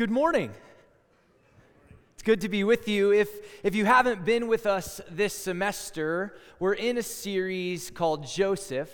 Good 0.00 0.10
morning. 0.10 0.50
It's 2.14 2.22
good 2.22 2.40
to 2.40 2.48
be 2.48 2.64
with 2.64 2.88
you. 2.88 3.12
If, 3.12 3.28
if 3.62 3.74
you 3.74 3.84
haven't 3.84 4.24
been 4.24 4.48
with 4.48 4.64
us 4.64 4.98
this 5.10 5.34
semester, 5.34 6.38
we're 6.58 6.72
in 6.72 6.96
a 6.96 7.02
series 7.02 7.90
called 7.90 8.26
Joseph 8.26 8.88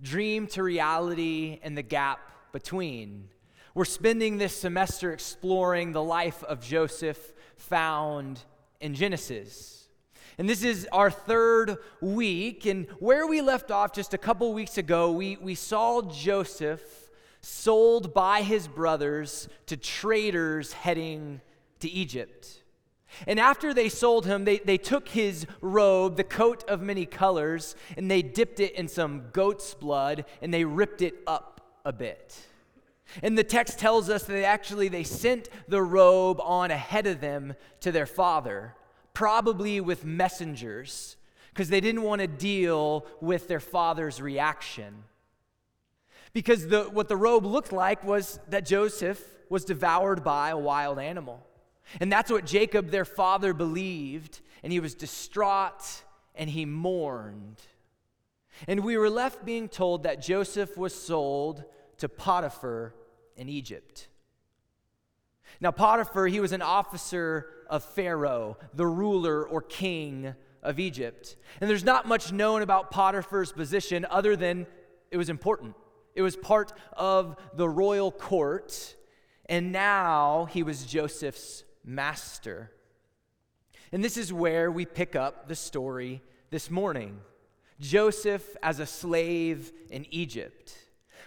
Dream 0.00 0.46
to 0.46 0.62
Reality 0.62 1.60
and 1.62 1.76
the 1.76 1.82
Gap 1.82 2.20
Between. 2.52 3.28
We're 3.74 3.84
spending 3.84 4.38
this 4.38 4.56
semester 4.56 5.12
exploring 5.12 5.92
the 5.92 6.02
life 6.02 6.42
of 6.44 6.62
Joseph 6.62 7.34
found 7.58 8.40
in 8.80 8.94
Genesis. 8.94 9.90
And 10.38 10.48
this 10.48 10.64
is 10.64 10.88
our 10.90 11.10
third 11.10 11.76
week. 12.00 12.64
And 12.64 12.86
where 12.98 13.26
we 13.26 13.42
left 13.42 13.70
off 13.70 13.92
just 13.92 14.14
a 14.14 14.18
couple 14.18 14.54
weeks 14.54 14.78
ago, 14.78 15.12
we, 15.12 15.36
we 15.36 15.54
saw 15.54 16.00
Joseph 16.00 16.80
sold 17.40 18.12
by 18.14 18.42
his 18.42 18.68
brothers 18.68 19.48
to 19.66 19.76
traders 19.76 20.72
heading 20.72 21.40
to 21.80 21.90
Egypt. 21.90 22.62
And 23.26 23.40
after 23.40 23.74
they 23.74 23.88
sold 23.88 24.26
him, 24.26 24.44
they, 24.44 24.58
they 24.58 24.78
took 24.78 25.08
his 25.08 25.46
robe, 25.60 26.16
the 26.16 26.24
coat 26.24 26.68
of 26.68 26.80
many 26.80 27.06
colors, 27.06 27.74
and 27.96 28.10
they 28.10 28.22
dipped 28.22 28.60
it 28.60 28.74
in 28.74 28.88
some 28.88 29.24
goat's 29.32 29.74
blood 29.74 30.24
and 30.40 30.54
they 30.54 30.64
ripped 30.64 31.02
it 31.02 31.14
up 31.26 31.60
a 31.84 31.92
bit. 31.92 32.38
And 33.22 33.36
the 33.36 33.44
text 33.44 33.78
tells 33.78 34.08
us 34.08 34.24
that 34.24 34.44
actually 34.44 34.88
they 34.88 35.02
sent 35.02 35.48
the 35.66 35.82
robe 35.82 36.40
on 36.40 36.70
ahead 36.70 37.06
of 37.06 37.20
them 37.20 37.54
to 37.80 37.90
their 37.90 38.06
father, 38.06 38.74
probably 39.14 39.80
with 39.80 40.04
messengers, 40.04 41.16
because 41.52 41.68
they 41.68 41.80
didn't 41.80 42.02
want 42.02 42.20
to 42.20 42.28
deal 42.28 43.06
with 43.20 43.48
their 43.48 43.60
father's 43.60 44.22
reaction. 44.22 45.02
Because 46.32 46.68
the, 46.68 46.84
what 46.84 47.08
the 47.08 47.16
robe 47.16 47.44
looked 47.44 47.72
like 47.72 48.04
was 48.04 48.38
that 48.48 48.64
Joseph 48.64 49.22
was 49.48 49.64
devoured 49.64 50.22
by 50.22 50.50
a 50.50 50.58
wild 50.58 50.98
animal. 50.98 51.44
And 52.00 52.10
that's 52.10 52.30
what 52.30 52.46
Jacob, 52.46 52.90
their 52.90 53.04
father, 53.04 53.52
believed. 53.52 54.40
And 54.62 54.72
he 54.72 54.80
was 54.80 54.94
distraught 54.94 56.04
and 56.34 56.48
he 56.48 56.64
mourned. 56.64 57.60
And 58.68 58.84
we 58.84 58.96
were 58.96 59.10
left 59.10 59.44
being 59.44 59.68
told 59.68 60.04
that 60.04 60.22
Joseph 60.22 60.76
was 60.76 60.94
sold 60.94 61.64
to 61.98 62.08
Potiphar 62.08 62.94
in 63.36 63.48
Egypt. 63.48 64.08
Now, 65.60 65.70
Potiphar, 65.70 66.26
he 66.26 66.40
was 66.40 66.52
an 66.52 66.62
officer 66.62 67.46
of 67.68 67.82
Pharaoh, 67.82 68.56
the 68.74 68.86
ruler 68.86 69.46
or 69.46 69.62
king 69.62 70.34
of 70.62 70.78
Egypt. 70.78 71.36
And 71.60 71.68
there's 71.68 71.84
not 71.84 72.06
much 72.06 72.32
known 72.32 72.62
about 72.62 72.90
Potiphar's 72.90 73.52
position 73.52 74.06
other 74.10 74.36
than 74.36 74.66
it 75.10 75.16
was 75.16 75.28
important. 75.28 75.74
It 76.20 76.22
was 76.22 76.36
part 76.36 76.74
of 76.92 77.34
the 77.54 77.66
royal 77.66 78.12
court, 78.12 78.94
and 79.46 79.72
now 79.72 80.48
he 80.50 80.62
was 80.62 80.84
Joseph's 80.84 81.64
master. 81.82 82.70
And 83.90 84.04
this 84.04 84.18
is 84.18 84.30
where 84.30 84.70
we 84.70 84.84
pick 84.84 85.16
up 85.16 85.48
the 85.48 85.54
story 85.54 86.20
this 86.50 86.70
morning 86.70 87.20
Joseph 87.80 88.54
as 88.62 88.80
a 88.80 88.84
slave 88.84 89.72
in 89.88 90.04
Egypt. 90.10 90.74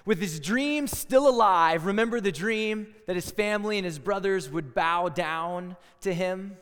With 0.05 0.21
his 0.21 0.39
dream 0.39 0.85
still 0.85 1.27
alive, 1.27 1.87
remember 1.87 2.21
the 2.21 2.31
dream 2.31 2.93
that 3.07 3.15
his 3.15 3.31
family 3.31 3.79
and 3.79 3.85
his 3.85 3.97
brothers 3.97 4.47
would 4.51 4.75
bow 4.75 5.09
down 5.09 5.75
to 6.01 6.13
him? 6.13 6.55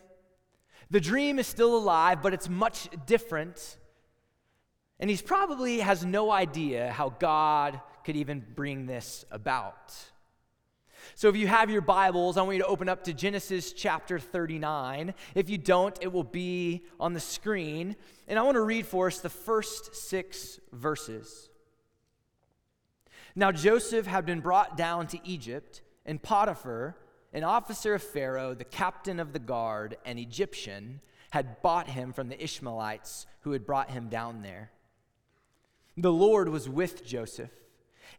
The 0.90 1.02
dream 1.02 1.38
is 1.38 1.48
still 1.48 1.76
alive, 1.76 2.22
but 2.22 2.34
it's 2.34 2.48
much 2.48 2.88
different. 3.06 3.76
And 5.02 5.10
he's 5.10 5.22
probably 5.22 5.80
has 5.80 6.06
no 6.06 6.32
idea 6.32 6.94
how 6.94 7.10
God 7.10 7.82
could 8.04 8.16
even 8.16 8.46
bring 8.56 8.86
this 8.86 9.26
about. 9.32 9.94
So, 11.16 11.30
if 11.30 11.36
you 11.36 11.48
have 11.48 11.70
your 11.70 11.82
Bibles, 11.82 12.38
I 12.38 12.42
want 12.42 12.58
you 12.58 12.64
to 12.64 12.70
open 12.70 12.90
up 12.90 13.04
to 13.06 13.14
Genesis 13.14 13.74
chapter 13.74 14.20
39. 14.20 15.14
If 15.36 15.50
you 15.50 15.58
don't, 15.58 15.98
it 16.02 16.12
will 16.12 16.24
be 16.24 16.84
on 17.00 17.14
the 17.14 17.20
screen. 17.20 17.96
And 18.28 18.38
I 18.38 18.44
want 18.44 18.56
to 18.56 18.62
read 18.62 18.86
for 18.86 19.08
us 19.08 19.20
the 19.20 19.30
first 19.30 19.96
six 19.96 20.60
verses. 20.72 21.50
Now, 23.36 23.52
Joseph 23.52 24.06
had 24.06 24.26
been 24.26 24.42
brought 24.42 24.78
down 24.78 25.08
to 25.08 25.20
Egypt, 25.24 25.82
and 26.06 26.22
Potiphar, 26.22 26.98
an 27.34 27.44
officer 27.44 27.94
of 27.94 28.04
Pharaoh, 28.04 28.54
the 28.54 28.66
captain 28.66 29.20
of 29.20 29.34
the 29.34 29.40
guard, 29.40 29.98
an 30.06 30.18
Egyptian, 30.18 31.02
had 31.32 31.62
bought 31.62 31.88
him 31.88 32.12
from 32.12 32.28
the 32.28 32.44
Ishmaelites 32.44 33.26
who 33.42 33.54
had 33.54 33.66
brought 33.66 33.92
him 33.92 34.10
down 34.10 34.42
there. 34.42 34.72
The 35.96 36.12
Lord 36.12 36.50
was 36.50 36.68
with 36.68 37.06
Joseph 37.06 37.52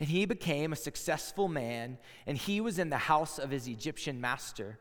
and 0.02 0.10
he 0.10 0.24
became 0.24 0.72
a 0.72 0.76
successful 0.76 1.46
man, 1.46 1.96
and 2.26 2.36
he 2.36 2.60
was 2.60 2.80
in 2.80 2.90
the 2.90 2.98
house 2.98 3.38
of 3.38 3.50
his 3.50 3.68
Egyptian 3.68 4.20
master. 4.20 4.80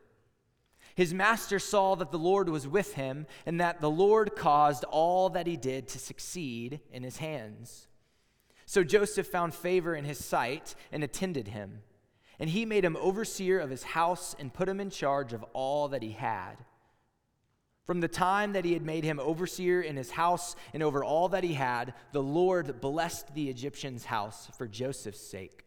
His 0.96 1.14
master 1.14 1.59
saw 1.59 1.94
that 1.94 2.09
the 2.09 2.18
Lord 2.18 2.50
was 2.50 2.68
with 2.68 2.96
him, 2.96 3.28
and 3.46 3.62
that 3.62 3.81
the 3.81 3.90
Lord 3.92 4.36
caused 4.36 4.84
all 4.86 5.30
that 5.30 5.46
he 5.46 5.58
did 5.58 5.88
to 5.90 6.00
succeed 6.00 6.80
in 6.92 7.04
his 7.04 7.18
hands. 7.18 7.86
So 8.66 8.84
Joseph 8.84 9.28
found 9.28 9.54
favor 9.54 9.94
in 9.94 10.06
his 10.06 10.18
sight 10.18 10.74
and 10.92 11.04
attended 11.04 11.50
him. 11.50 11.84
And 12.40 12.50
he 12.50 12.66
made 12.66 12.84
him 12.84 12.98
overseer 13.00 13.60
of 13.60 13.70
his 13.70 13.84
house 13.84 14.36
and 14.40 14.52
put 14.52 14.68
him 14.68 14.80
in 14.80 14.90
charge 14.90 15.34
of 15.34 15.46
all 15.54 15.88
that 15.90 16.02
he 16.02 16.14
had. 16.14 16.56
From 17.86 18.00
the 18.00 18.08
time 18.08 18.53
that 18.53 18.66
he 18.66 18.74
had 18.74 18.86
made 18.86 19.03
him 19.03 19.19
overseer 19.19 19.81
in 19.81 19.97
his 19.97 20.12
house 20.12 20.56
and 20.74 20.84
over 20.84 21.03
all 21.03 21.30
that 21.30 21.44
he 21.44 21.53
had, 21.53 21.94
the 22.12 22.22
Lord 22.22 22.80
blessed 22.80 23.34
the 23.34 23.50
Egyptian's 23.50 24.06
house 24.06 24.50
for 24.58 24.68
Joseph's 24.68 25.19
sake. 25.19 25.66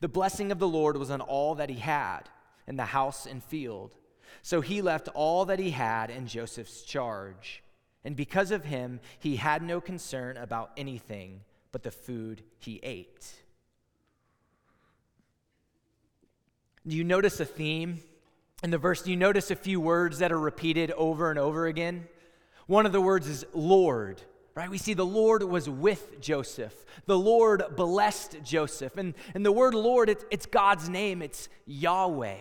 The 0.00 0.08
blessing 0.08 0.50
of 0.50 0.58
the 0.58 0.68
Lord 0.68 0.96
was 0.96 1.10
on 1.10 1.20
all 1.20 1.54
that 1.54 1.70
he 1.70 1.78
had, 1.78 2.22
in 2.66 2.76
the 2.76 2.84
house 2.84 3.26
and 3.26 3.42
field. 3.42 3.94
So 4.42 4.60
he 4.60 4.82
left 4.82 5.08
all 5.14 5.44
that 5.46 5.58
he 5.58 5.70
had 5.70 6.10
in 6.10 6.26
Joseph's 6.26 6.82
charge. 6.82 7.62
And 8.04 8.16
because 8.16 8.50
of 8.50 8.64
him, 8.64 9.00
he 9.18 9.36
had 9.36 9.62
no 9.62 9.80
concern 9.80 10.36
about 10.36 10.72
anything 10.76 11.40
but 11.72 11.82
the 11.82 11.90
food 11.90 12.42
he 12.58 12.80
ate. 12.82 13.32
Do 16.86 16.94
you 16.94 17.04
notice 17.04 17.40
a 17.40 17.46
theme 17.46 18.00
in 18.64 18.70
the 18.70 18.78
verse, 18.78 19.02
do 19.02 19.10
you 19.10 19.16
notice 19.18 19.50
a 19.50 19.56
few 19.56 19.78
words 19.78 20.20
that 20.20 20.32
are 20.32 20.40
repeated 20.40 20.90
over 20.92 21.28
and 21.28 21.38
over 21.38 21.66
again? 21.66 22.08
One 22.66 22.86
of 22.86 22.92
the 22.92 23.00
words 23.00 23.28
is 23.28 23.44
Lord, 23.52 24.22
right? 24.54 24.70
We 24.70 24.78
see 24.78 24.94
the 24.94 25.04
Lord 25.04 25.42
was 25.42 25.68
with 25.68 26.18
Joseph. 26.18 26.74
The 27.04 27.18
Lord 27.18 27.62
blessed 27.76 28.38
Joseph. 28.42 28.96
And, 28.96 29.12
and 29.34 29.44
the 29.44 29.52
word 29.52 29.74
Lord, 29.74 30.08
it's, 30.08 30.24
it's 30.30 30.46
God's 30.46 30.88
name, 30.88 31.20
it's 31.20 31.50
Yahweh. 31.66 32.38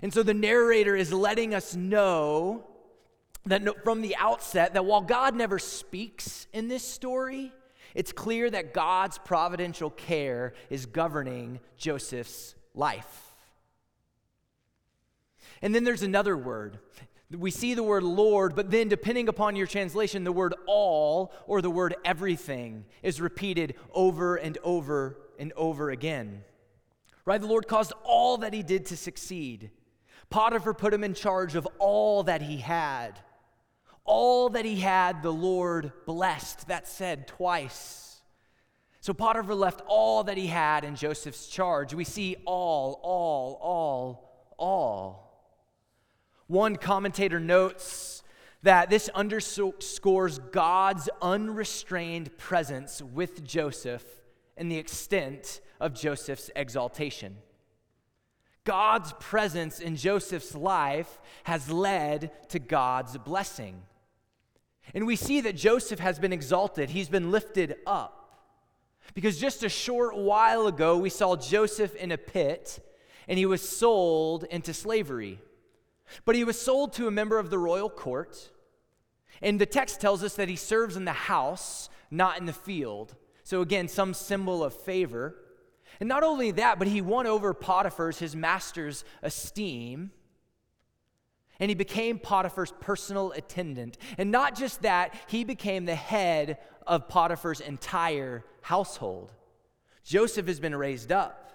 And 0.00 0.14
so 0.14 0.22
the 0.22 0.32
narrator 0.32 0.94
is 0.94 1.12
letting 1.12 1.52
us 1.52 1.74
know 1.74 2.68
that 3.46 3.82
from 3.82 4.00
the 4.00 4.14
outset 4.14 4.74
that 4.74 4.84
while 4.84 5.02
God 5.02 5.34
never 5.34 5.58
speaks 5.58 6.46
in 6.52 6.68
this 6.68 6.86
story, 6.86 7.52
it's 7.96 8.12
clear 8.12 8.48
that 8.48 8.72
God's 8.72 9.18
providential 9.18 9.90
care 9.90 10.54
is 10.70 10.86
governing 10.86 11.58
Joseph's 11.76 12.54
life. 12.76 13.33
And 15.64 15.74
then 15.74 15.82
there's 15.82 16.02
another 16.02 16.36
word. 16.36 16.78
We 17.30 17.50
see 17.50 17.72
the 17.72 17.82
word 17.82 18.02
Lord, 18.02 18.54
but 18.54 18.70
then 18.70 18.88
depending 18.88 19.30
upon 19.30 19.56
your 19.56 19.66
translation, 19.66 20.22
the 20.22 20.30
word 20.30 20.54
all 20.66 21.32
or 21.46 21.62
the 21.62 21.70
word 21.70 21.94
everything 22.04 22.84
is 23.02 23.18
repeated 23.18 23.74
over 23.94 24.36
and 24.36 24.58
over 24.62 25.16
and 25.38 25.54
over 25.56 25.88
again. 25.88 26.44
Right? 27.24 27.40
The 27.40 27.46
Lord 27.46 27.66
caused 27.66 27.94
all 28.04 28.36
that 28.38 28.52
he 28.52 28.62
did 28.62 28.84
to 28.86 28.96
succeed. 28.98 29.70
Potiphar 30.28 30.74
put 30.74 30.92
him 30.92 31.02
in 31.02 31.14
charge 31.14 31.54
of 31.54 31.66
all 31.78 32.24
that 32.24 32.42
he 32.42 32.58
had. 32.58 33.18
All 34.04 34.50
that 34.50 34.66
he 34.66 34.80
had, 34.80 35.22
the 35.22 35.32
Lord 35.32 35.92
blessed. 36.04 36.68
That 36.68 36.86
said 36.86 37.26
twice. 37.26 38.20
So 39.00 39.14
Potiphar 39.14 39.54
left 39.54 39.80
all 39.86 40.24
that 40.24 40.36
he 40.36 40.46
had 40.46 40.84
in 40.84 40.94
Joseph's 40.94 41.46
charge. 41.46 41.94
We 41.94 42.04
see 42.04 42.36
all, 42.44 43.00
all, 43.02 43.58
all, 43.62 44.54
all. 44.58 45.23
One 46.54 46.76
commentator 46.76 47.40
notes 47.40 48.22
that 48.62 48.88
this 48.88 49.08
underscores 49.08 50.38
God's 50.38 51.08
unrestrained 51.20 52.38
presence 52.38 53.02
with 53.02 53.42
Joseph 53.42 54.04
and 54.56 54.70
the 54.70 54.78
extent 54.78 55.60
of 55.80 55.94
Joseph's 55.94 56.52
exaltation. 56.54 57.38
God's 58.62 59.12
presence 59.18 59.80
in 59.80 59.96
Joseph's 59.96 60.54
life 60.54 61.18
has 61.42 61.72
led 61.72 62.30
to 62.50 62.60
God's 62.60 63.18
blessing. 63.18 63.82
And 64.94 65.08
we 65.08 65.16
see 65.16 65.40
that 65.40 65.56
Joseph 65.56 65.98
has 65.98 66.20
been 66.20 66.32
exalted, 66.32 66.90
he's 66.90 67.08
been 67.08 67.32
lifted 67.32 67.78
up. 67.84 68.46
Because 69.12 69.40
just 69.40 69.64
a 69.64 69.68
short 69.68 70.16
while 70.16 70.68
ago, 70.68 70.98
we 70.98 71.10
saw 71.10 71.34
Joseph 71.34 71.96
in 71.96 72.12
a 72.12 72.16
pit 72.16 72.78
and 73.26 73.40
he 73.40 73.44
was 73.44 73.68
sold 73.68 74.44
into 74.52 74.72
slavery. 74.72 75.40
But 76.24 76.36
he 76.36 76.44
was 76.44 76.60
sold 76.60 76.92
to 76.94 77.06
a 77.06 77.10
member 77.10 77.38
of 77.38 77.50
the 77.50 77.58
royal 77.58 77.90
court. 77.90 78.50
And 79.42 79.60
the 79.60 79.66
text 79.66 80.00
tells 80.00 80.22
us 80.22 80.34
that 80.36 80.48
he 80.48 80.56
serves 80.56 80.96
in 80.96 81.04
the 81.04 81.12
house, 81.12 81.88
not 82.10 82.38
in 82.38 82.46
the 82.46 82.52
field. 82.52 83.16
So, 83.42 83.60
again, 83.60 83.88
some 83.88 84.14
symbol 84.14 84.64
of 84.64 84.74
favor. 84.74 85.36
And 86.00 86.08
not 86.08 86.22
only 86.22 86.50
that, 86.52 86.78
but 86.78 86.88
he 86.88 87.00
won 87.00 87.26
over 87.26 87.52
Potiphar's, 87.54 88.18
his 88.18 88.34
master's 88.34 89.04
esteem. 89.22 90.10
And 91.60 91.70
he 91.70 91.74
became 91.74 92.18
Potiphar's 92.18 92.72
personal 92.80 93.32
attendant. 93.32 93.98
And 94.18 94.30
not 94.30 94.56
just 94.56 94.82
that, 94.82 95.14
he 95.28 95.44
became 95.44 95.84
the 95.84 95.94
head 95.94 96.58
of 96.86 97.08
Potiphar's 97.08 97.60
entire 97.60 98.44
household. 98.62 99.32
Joseph 100.04 100.46
has 100.46 100.60
been 100.60 100.74
raised 100.74 101.12
up. 101.12 101.53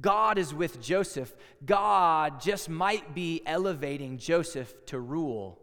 God 0.00 0.38
is 0.38 0.54
with 0.54 0.80
Joseph. 0.80 1.34
God 1.64 2.40
just 2.40 2.68
might 2.68 3.14
be 3.14 3.42
elevating 3.44 4.18
Joseph 4.18 4.72
to 4.86 4.98
rule. 4.98 5.58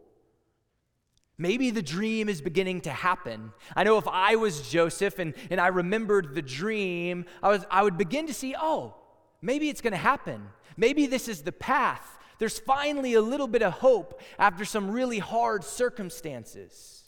Maybe 1.38 1.70
the 1.70 1.82
dream 1.82 2.30
is 2.30 2.42
beginning 2.42 2.82
to 2.82 2.92
happen. 2.92 3.52
I 3.76 3.84
know 3.84 3.98
if 3.98 4.08
I 4.08 4.36
was 4.38 4.70
Joseph 4.70 5.20
and, 5.20 5.34
and 5.50 5.60
I 5.60 5.68
remembered 5.68 6.34
the 6.34 6.42
dream, 6.42 7.26
I, 7.44 7.50
was, 7.50 7.66
I 7.70 7.84
would 7.84 7.98
begin 7.98 8.28
to 8.28 8.34
see, 8.34 8.56
oh, 8.60 8.96
maybe 9.42 9.70
it's 9.70 9.82
going 9.82 9.92
to 9.92 9.98
happen. 9.98 10.48
Maybe 10.78 11.08
this 11.08 11.28
is 11.28 11.42
the 11.42 11.52
path. 11.52 12.18
There's 12.40 12.60
finally 12.60 13.14
a 13.14 13.22
little 13.22 13.48
bit 13.48 13.64
of 13.64 13.74
hope 13.74 14.22
after 14.40 14.64
some 14.66 14.92
really 14.92 15.20
hard 15.20 15.64
circumstances. 15.64 17.04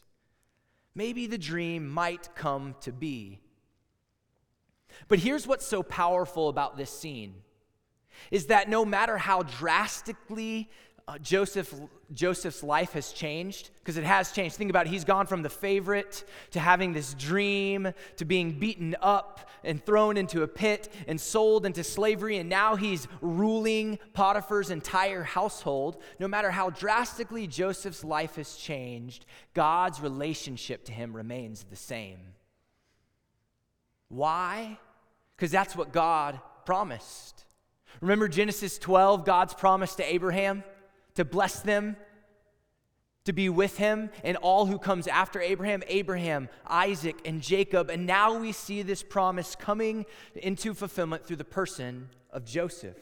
Maybe 0.93 1.27
the 1.27 1.37
dream 1.37 1.87
might 1.87 2.35
come 2.35 2.75
to 2.81 2.91
be. 2.91 3.41
But 5.07 5.19
here's 5.19 5.47
what's 5.47 5.65
so 5.65 5.83
powerful 5.83 6.49
about 6.49 6.77
this 6.77 6.89
scene 6.89 7.35
is 8.31 8.47
that 8.47 8.69
no 8.69 8.83
matter 8.83 9.17
how 9.17 9.43
drastically 9.43 10.69
uh, 11.09 11.17
Joseph, 11.19 11.73
Joseph's 12.13 12.61
life 12.63 12.91
has 12.91 13.13
changed 13.13 13.69
because 13.79 13.95
it 13.95 14.03
has 14.03 14.33
changed. 14.33 14.57
Think 14.57 14.69
about 14.69 14.87
it. 14.87 14.89
He's 14.89 15.05
gone 15.05 15.25
from 15.25 15.41
the 15.41 15.49
favorite 15.49 16.25
to 16.51 16.59
having 16.59 16.91
this 16.91 17.13
dream 17.13 17.93
to 18.17 18.25
being 18.25 18.59
beaten 18.59 18.93
up 19.01 19.49
and 19.63 19.83
thrown 19.85 20.17
into 20.17 20.43
a 20.43 20.47
pit 20.47 20.93
and 21.07 21.19
sold 21.19 21.65
into 21.65 21.81
slavery. 21.81 22.37
And 22.37 22.49
now 22.49 22.75
he's 22.75 23.07
ruling 23.21 23.99
Potiphar's 24.13 24.69
entire 24.69 25.23
household. 25.23 26.01
No 26.19 26.27
matter 26.27 26.51
how 26.51 26.71
drastically 26.71 27.47
Joseph's 27.47 28.03
life 28.03 28.35
has 28.35 28.55
changed, 28.55 29.25
God's 29.53 30.01
relationship 30.01 30.83
to 30.85 30.91
him 30.91 31.15
remains 31.15 31.63
the 31.69 31.77
same. 31.77 32.19
Why? 34.09 34.77
Because 35.37 35.51
that's 35.51 35.75
what 35.75 35.93
God 35.93 36.41
promised. 36.65 37.45
Remember 38.01 38.27
Genesis 38.27 38.77
12, 38.77 39.23
God's 39.23 39.53
promise 39.53 39.95
to 39.95 40.03
Abraham? 40.03 40.63
to 41.17 41.25
bless 41.25 41.61
them, 41.61 41.97
to 43.25 43.33
be 43.33 43.49
with 43.49 43.79
him, 43.79 44.11
and 44.23 44.37
all 44.37 44.67
who 44.67 44.77
comes 44.77 45.07
after 45.07 45.41
Abraham, 45.41 45.81
Abraham, 45.87 46.47
Isaac, 46.67 47.19
and 47.25 47.41
Jacob. 47.41 47.89
And 47.89 48.05
now 48.05 48.37
we 48.37 48.51
see 48.51 48.83
this 48.83 49.01
promise 49.01 49.55
coming 49.55 50.05
into 50.35 50.75
fulfillment 50.75 51.25
through 51.25 51.37
the 51.37 51.43
person 51.43 52.09
of 52.31 52.45
Joseph. 52.45 52.97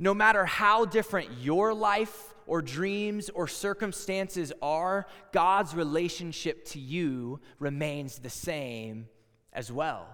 No 0.00 0.12
matter 0.12 0.44
how 0.44 0.84
different 0.84 1.38
your 1.40 1.72
life 1.72 2.34
or 2.48 2.62
dreams 2.62 3.30
or 3.30 3.46
circumstances 3.46 4.52
are, 4.60 5.06
God's 5.30 5.72
relationship 5.72 6.64
to 6.70 6.80
you 6.80 7.38
remains 7.60 8.18
the 8.18 8.30
same 8.30 9.06
as 9.52 9.70
well. 9.70 10.08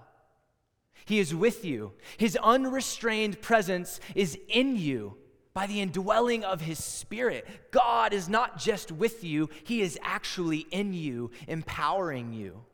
He 1.04 1.18
is 1.18 1.34
with 1.34 1.64
you. 1.64 1.92
His 2.16 2.36
unrestrained 2.36 3.40
presence 3.42 4.00
is 4.14 4.38
in 4.48 4.76
you 4.76 5.16
by 5.52 5.66
the 5.66 5.80
indwelling 5.80 6.44
of 6.44 6.60
his 6.60 6.82
spirit. 6.82 7.46
God 7.70 8.12
is 8.12 8.28
not 8.28 8.58
just 8.58 8.90
with 8.90 9.22
you, 9.22 9.48
he 9.62 9.82
is 9.82 9.98
actually 10.02 10.66
in 10.70 10.92
you, 10.92 11.30
empowering 11.46 12.32
you. 12.32 12.64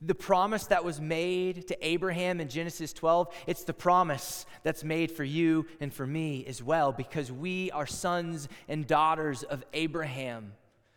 The 0.00 0.14
promise 0.14 0.66
that 0.66 0.84
was 0.84 1.00
made 1.00 1.68
to 1.68 1.86
Abraham 1.86 2.40
in 2.40 2.48
Genesis 2.48 2.92
12, 2.92 3.34
it's 3.46 3.64
the 3.64 3.74
promise 3.74 4.46
that's 4.62 4.84
made 4.84 5.10
for 5.10 5.24
you 5.24 5.66
and 5.80 5.92
for 5.92 6.06
me 6.06 6.44
as 6.46 6.62
well, 6.62 6.92
because 6.92 7.32
we 7.32 7.70
are 7.70 7.86
sons 7.86 8.48
and 8.68 8.86
daughters 8.86 9.42
of 9.42 9.64
Abraham 9.72 10.52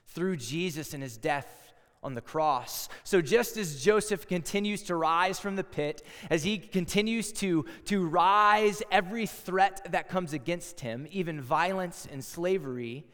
through 0.07 0.37
Jesus 0.37 0.93
and 0.93 1.01
his 1.01 1.17
death 1.17 1.58
on 2.01 2.15
the 2.15 2.21
cross. 2.21 2.87
So, 3.03 3.21
just 3.21 3.57
as 3.57 3.83
Joseph 3.83 4.27
continues 4.27 4.83
to 4.83 4.95
rise 4.95 5.39
from 5.39 5.55
the 5.55 5.63
pit, 5.63 6.03
as 6.29 6.43
he 6.43 6.57
continues 6.57 7.31
to, 7.33 7.65
to 7.85 8.07
rise 8.07 8.81
every 8.91 9.25
threat 9.25 9.85
that 9.91 10.07
comes 10.09 10.33
against 10.33 10.79
him, 10.79 11.07
even 11.11 11.41
violence 11.41 12.07
and 12.09 12.23
slavery, 12.23 13.05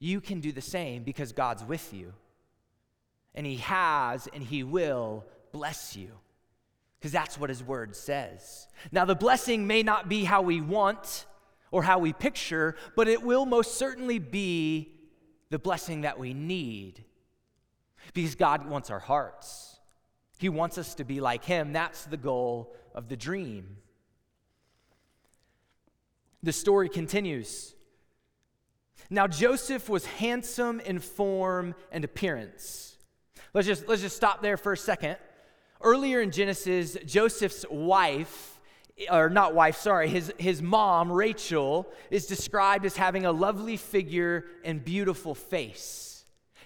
you 0.00 0.20
can 0.20 0.40
do 0.40 0.52
the 0.52 0.60
same 0.60 1.02
because 1.04 1.32
God's 1.32 1.64
with 1.64 1.92
you. 1.94 2.12
And 3.34 3.46
he 3.46 3.56
has 3.56 4.28
and 4.32 4.42
he 4.42 4.62
will 4.62 5.24
bless 5.52 5.96
you 5.96 6.10
because 6.98 7.12
that's 7.12 7.38
what 7.38 7.50
his 7.50 7.62
word 7.62 7.94
says. 7.94 8.66
Now, 8.90 9.04
the 9.04 9.14
blessing 9.14 9.66
may 9.66 9.82
not 9.82 10.08
be 10.08 10.24
how 10.24 10.42
we 10.42 10.60
want 10.60 11.26
or 11.70 11.82
how 11.82 11.98
we 11.98 12.12
picture, 12.12 12.76
but 12.96 13.08
it 13.08 13.22
will 13.22 13.46
most 13.46 13.74
certainly 13.74 14.18
be 14.18 14.92
the 15.50 15.58
blessing 15.58 16.02
that 16.02 16.18
we 16.18 16.34
need 16.34 17.04
because 18.12 18.34
God 18.34 18.68
wants 18.68 18.90
our 18.90 18.98
hearts. 18.98 19.78
He 20.38 20.48
wants 20.48 20.78
us 20.78 20.94
to 20.96 21.04
be 21.04 21.20
like 21.20 21.44
Him. 21.44 21.72
That's 21.72 22.04
the 22.04 22.16
goal 22.16 22.74
of 22.94 23.08
the 23.08 23.16
dream. 23.16 23.78
The 26.42 26.52
story 26.52 26.88
continues. 26.88 27.74
Now, 29.10 29.26
Joseph 29.26 29.88
was 29.88 30.06
handsome 30.06 30.80
in 30.80 30.98
form 30.98 31.74
and 31.92 32.04
appearance. 32.04 32.96
Let's 33.52 33.66
just, 33.66 33.88
let's 33.88 34.02
just 34.02 34.16
stop 34.16 34.42
there 34.42 34.56
for 34.56 34.72
a 34.72 34.76
second. 34.76 35.16
Earlier 35.80 36.20
in 36.20 36.30
Genesis, 36.30 36.96
Joseph's 37.06 37.64
wife, 37.70 38.60
or 39.10 39.28
not 39.28 39.54
wife, 39.54 39.76
sorry, 39.76 40.08
his, 40.08 40.32
his 40.38 40.62
mom, 40.62 41.10
Rachel, 41.10 41.86
is 42.10 42.26
described 42.26 42.84
as 42.84 42.96
having 42.96 43.26
a 43.26 43.32
lovely 43.32 43.76
figure 43.76 44.44
and 44.64 44.84
beautiful 44.84 45.34
face. 45.34 46.13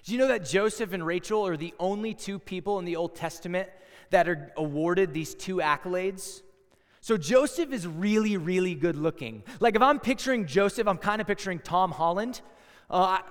Do 0.09 0.15
you 0.15 0.19
know 0.21 0.29
that 0.29 0.43
Joseph 0.43 0.91
and 0.91 1.05
Rachel 1.05 1.45
are 1.45 1.55
the 1.55 1.71
only 1.79 2.15
two 2.15 2.39
people 2.39 2.79
in 2.79 2.85
the 2.85 2.95
Old 2.95 3.13
Testament 3.13 3.69
that 4.09 4.27
are 4.27 4.51
awarded 4.57 5.13
these 5.13 5.35
two 5.35 5.57
accolades? 5.57 6.41
So 6.99 7.15
Joseph 7.15 7.71
is 7.71 7.85
really, 7.85 8.35
really 8.35 8.73
good 8.73 8.95
looking. 8.95 9.43
Like 9.59 9.75
if 9.75 9.83
I'm 9.83 9.99
picturing 9.99 10.47
Joseph, 10.47 10.87
I'm 10.87 10.97
kind 10.97 11.21
of 11.21 11.27
picturing 11.27 11.59
Tom 11.59 11.91
Holland. 11.91 12.41
Uh, 12.89 13.19
I, 13.19 13.21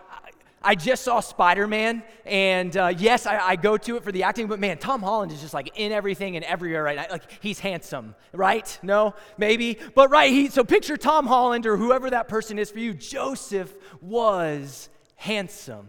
I, 0.62 0.74
just 0.76 1.02
saw 1.02 1.18
Spider 1.18 1.66
Man, 1.66 2.04
and 2.24 2.76
uh, 2.76 2.94
yes, 2.96 3.26
I, 3.26 3.38
I, 3.38 3.56
go 3.56 3.76
to 3.76 3.96
it 3.96 4.04
for 4.04 4.12
the 4.12 4.22
acting, 4.22 4.46
but 4.46 4.60
man, 4.60 4.78
Tom 4.78 5.02
Holland 5.02 5.32
is 5.32 5.40
just 5.40 5.54
like 5.54 5.72
in 5.74 5.90
everything 5.90 6.36
and 6.36 6.44
everywhere, 6.44 6.84
right? 6.84 7.10
Like 7.10 7.24
he's 7.40 7.58
handsome, 7.58 8.14
right? 8.32 8.78
No, 8.84 9.16
maybe, 9.36 9.80
but 9.96 10.10
right. 10.10 10.30
He, 10.30 10.48
so 10.48 10.62
picture 10.62 10.96
Tom 10.96 11.26
Holland 11.26 11.66
or 11.66 11.76
whoever 11.76 12.08
that 12.10 12.28
person 12.28 12.56
is 12.56 12.70
for 12.70 12.78
you. 12.78 12.94
Joseph 12.94 13.74
was 14.00 14.88
handsome. 15.16 15.88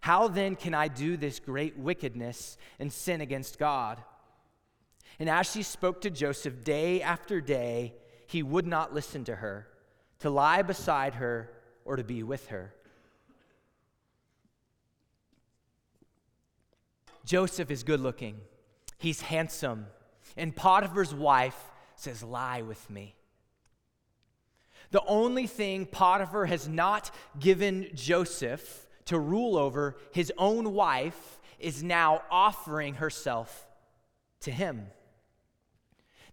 How 0.00 0.28
then 0.28 0.56
can 0.56 0.74
I 0.74 0.88
do 0.88 1.16
this 1.16 1.40
great 1.40 1.78
wickedness 1.78 2.56
and 2.78 2.92
sin 2.92 3.20
against 3.20 3.58
God? 3.58 4.02
And 5.18 5.28
as 5.28 5.50
she 5.50 5.62
spoke 5.62 6.00
to 6.02 6.10
Joseph 6.10 6.62
day 6.62 7.02
after 7.02 7.40
day, 7.40 7.94
he 8.26 8.42
would 8.42 8.66
not 8.66 8.94
listen 8.94 9.24
to 9.24 9.36
her, 9.36 9.66
to 10.20 10.30
lie 10.30 10.62
beside 10.62 11.14
her 11.14 11.50
or 11.84 11.96
to 11.96 12.04
be 12.04 12.22
with 12.22 12.48
her. 12.48 12.74
Joseph 17.24 17.70
is 17.70 17.82
good 17.82 18.00
looking, 18.00 18.40
he's 18.96 19.20
handsome, 19.20 19.86
and 20.36 20.54
Potiphar's 20.54 21.14
wife 21.14 21.58
says, 21.96 22.22
Lie 22.22 22.62
with 22.62 22.88
me. 22.88 23.16
The 24.90 25.02
only 25.06 25.46
thing 25.46 25.84
Potiphar 25.84 26.46
has 26.46 26.68
not 26.68 27.10
given 27.38 27.88
Joseph 27.94 28.86
to 29.08 29.18
rule 29.18 29.56
over, 29.56 29.96
his 30.12 30.32
own 30.36 30.74
wife 30.74 31.40
is 31.58 31.82
now 31.82 32.22
offering 32.30 32.94
herself 32.94 33.66
to 34.40 34.50
him. 34.50 34.86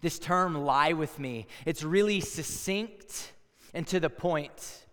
This 0.02 0.20
term, 0.20 0.54
lie 0.66 0.94
with 0.94 1.18
me, 1.18 1.48
it's 1.66 1.84
really 1.84 2.20
succinct 2.20 3.32
and 3.74 3.88
to 3.88 4.00
the 4.00 4.10
point. 4.10 4.86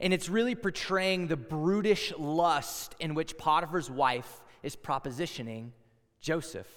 And 0.00 0.12
it's 0.12 0.28
really 0.28 0.54
portraying 0.54 1.26
the 1.26 1.36
brutish 1.36 2.12
lust 2.18 2.94
in 2.98 3.14
which 3.14 3.38
Potiphar's 3.38 3.90
wife 3.90 4.42
is 4.62 4.74
propositioning 4.74 5.70
Joseph. 6.20 6.68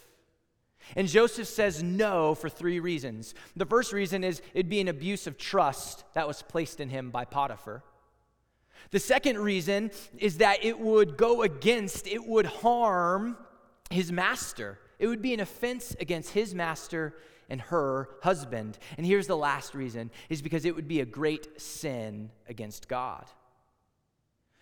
And 0.96 1.08
Joseph 1.08 1.48
says 1.48 1.82
no 1.84 2.36
for 2.36 2.50
three 2.50 2.80
reasons. 2.80 3.34
The 3.56 3.66
first 3.66 3.94
reason 3.94 4.24
is 4.24 4.42
it'd 4.54 4.70
be 4.70 4.82
an 4.82 4.88
abuse 4.88 5.26
of 5.26 5.38
trust 5.38 6.04
that 6.14 6.28
was 6.28 6.42
placed 6.42 6.80
in 6.80 6.90
him 6.90 7.12
by 7.12 7.26
Potiphar. 7.26 7.84
The 8.92 9.00
second 9.00 9.38
reason 9.38 9.92
is 10.18 10.38
that 10.38 10.64
it 10.64 10.80
would 10.80 11.18
go 11.18 11.44
against, 11.44 12.08
it 12.08 12.26
would 12.26 12.46
harm 12.46 13.38
his 13.90 14.12
master. 14.12 14.80
It 14.98 15.08
would 15.08 15.22
be 15.22 15.34
an 15.34 15.40
offense 15.40 15.96
against 16.00 16.32
his 16.32 16.54
master 16.54 17.16
and 17.50 17.62
her 17.62 18.10
husband. 18.22 18.78
And 18.98 19.06
here's 19.06 19.28
the 19.28 19.38
last 19.38 19.74
reason 19.74 20.12
is 20.30 20.42
because 20.42 20.66
it 20.66 20.76
would 20.76 20.88
be 20.88 21.02
a 21.02 21.06
great 21.06 21.60
sin 21.60 22.32
against 22.48 22.88
God. 22.88 23.26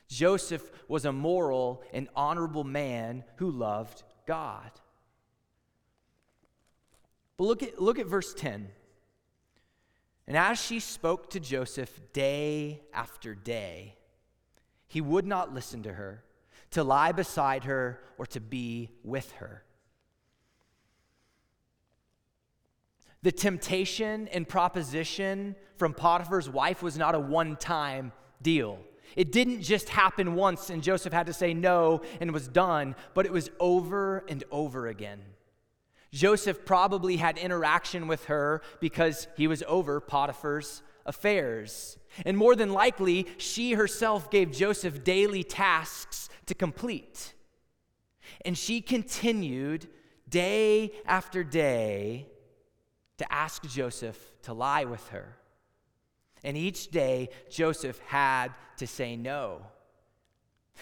Joseph 0.07 0.71
was 0.87 1.03
a 1.05 1.11
moral 1.11 1.83
and 1.91 2.07
honorable 2.15 2.63
man 2.63 3.23
who 3.37 3.51
loved 3.51 4.03
God. 4.25 4.71
But 7.35 7.43
look 7.43 7.63
at, 7.63 7.81
look 7.81 7.99
at 7.99 8.07
verse 8.07 8.33
10. 8.33 8.69
And 10.27 10.37
as 10.37 10.61
she 10.61 10.79
spoke 10.79 11.29
to 11.31 11.39
Joseph 11.39 12.01
day 12.13 12.81
after 12.93 13.35
day, 13.35 13.96
he 14.87 15.01
would 15.01 15.25
not 15.25 15.53
listen 15.53 15.83
to 15.83 15.93
her, 15.93 16.23
to 16.71 16.83
lie 16.83 17.11
beside 17.11 17.65
her, 17.65 17.99
or 18.17 18.25
to 18.27 18.39
be 18.39 18.89
with 19.03 19.31
her. 19.33 19.63
The 23.23 23.31
temptation 23.31 24.27
and 24.29 24.47
proposition 24.47 25.55
from 25.75 25.93
Potiphar's 25.93 26.49
wife 26.49 26.81
was 26.81 26.97
not 26.97 27.15
a 27.15 27.19
one 27.19 27.55
time 27.55 28.11
deal. 28.41 28.79
It 29.15 29.31
didn't 29.31 29.61
just 29.61 29.89
happen 29.89 30.35
once 30.35 30.69
and 30.69 30.83
Joseph 30.83 31.13
had 31.13 31.27
to 31.27 31.33
say 31.33 31.53
no 31.53 32.01
and 32.21 32.31
was 32.31 32.47
done, 32.47 32.95
but 33.13 33.25
it 33.25 33.31
was 33.31 33.49
over 33.59 34.23
and 34.29 34.43
over 34.51 34.87
again. 34.87 35.21
Joseph 36.11 36.65
probably 36.65 37.17
had 37.17 37.37
interaction 37.37 38.07
with 38.07 38.25
her 38.25 38.61
because 38.79 39.27
he 39.35 39.47
was 39.47 39.63
over 39.67 39.99
Potiphar's 39.99 40.81
affairs. 41.07 41.97
And 42.25 42.37
more 42.37 42.55
than 42.55 42.73
likely, 42.73 43.27
she 43.37 43.73
herself 43.73 44.29
gave 44.29 44.51
Joseph 44.51 45.03
daily 45.03 45.43
tasks 45.43 46.29
to 46.45 46.53
complete. 46.53 47.33
And 48.45 48.57
she 48.57 48.81
continued 48.81 49.87
day 50.29 50.91
after 51.05 51.43
day 51.43 52.27
to 53.17 53.33
ask 53.33 53.63
Joseph 53.63 54.17
to 54.43 54.53
lie 54.53 54.85
with 54.85 55.07
her. 55.09 55.37
And 56.43 56.55
each 56.55 56.89
day, 56.89 57.29
Joseph 57.49 57.99
had 58.05 58.53
to 58.77 58.87
say 58.87 59.15
no. 59.15 59.61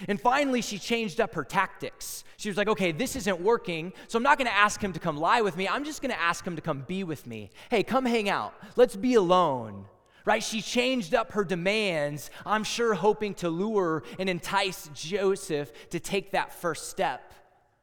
And 0.08 0.20
finally, 0.20 0.62
she 0.62 0.78
changed 0.78 1.22
up 1.22 1.34
her 1.36 1.46
tactics. 1.46 2.26
She 2.36 2.50
was 2.50 2.58
like, 2.58 2.68
okay, 2.68 2.92
this 2.92 3.16
isn't 3.16 3.40
working, 3.40 3.94
so 4.10 4.18
I'm 4.18 4.24
not 4.24 4.38
gonna 4.38 4.50
ask 4.50 4.84
him 4.84 4.92
to 4.92 5.00
come 5.00 5.16
lie 5.16 5.40
with 5.42 5.56
me. 5.56 5.68
I'm 5.70 5.86
just 5.86 6.02
gonna 6.02 6.16
ask 6.16 6.46
him 6.46 6.58
to 6.58 6.62
come 6.62 6.82
be 6.82 7.06
with 7.06 7.26
me. 7.26 7.50
Hey, 7.70 7.82
come 7.82 8.06
hang 8.06 8.28
out. 8.28 8.54
Let's 8.76 8.98
be 8.98 9.14
alone. 9.14 9.86
Right? 10.26 10.44
She 10.44 10.62
changed 10.62 11.14
up 11.14 11.34
her 11.34 11.44
demands, 11.44 12.32
I'm 12.46 12.64
sure 12.64 12.96
hoping 12.96 13.36
to 13.36 13.50
lure 13.50 14.04
and 14.18 14.28
entice 14.28 14.90
Joseph 14.94 15.72
to 15.92 16.00
take 16.00 16.32
that 16.32 16.52
first 16.52 16.90
step 16.90 17.34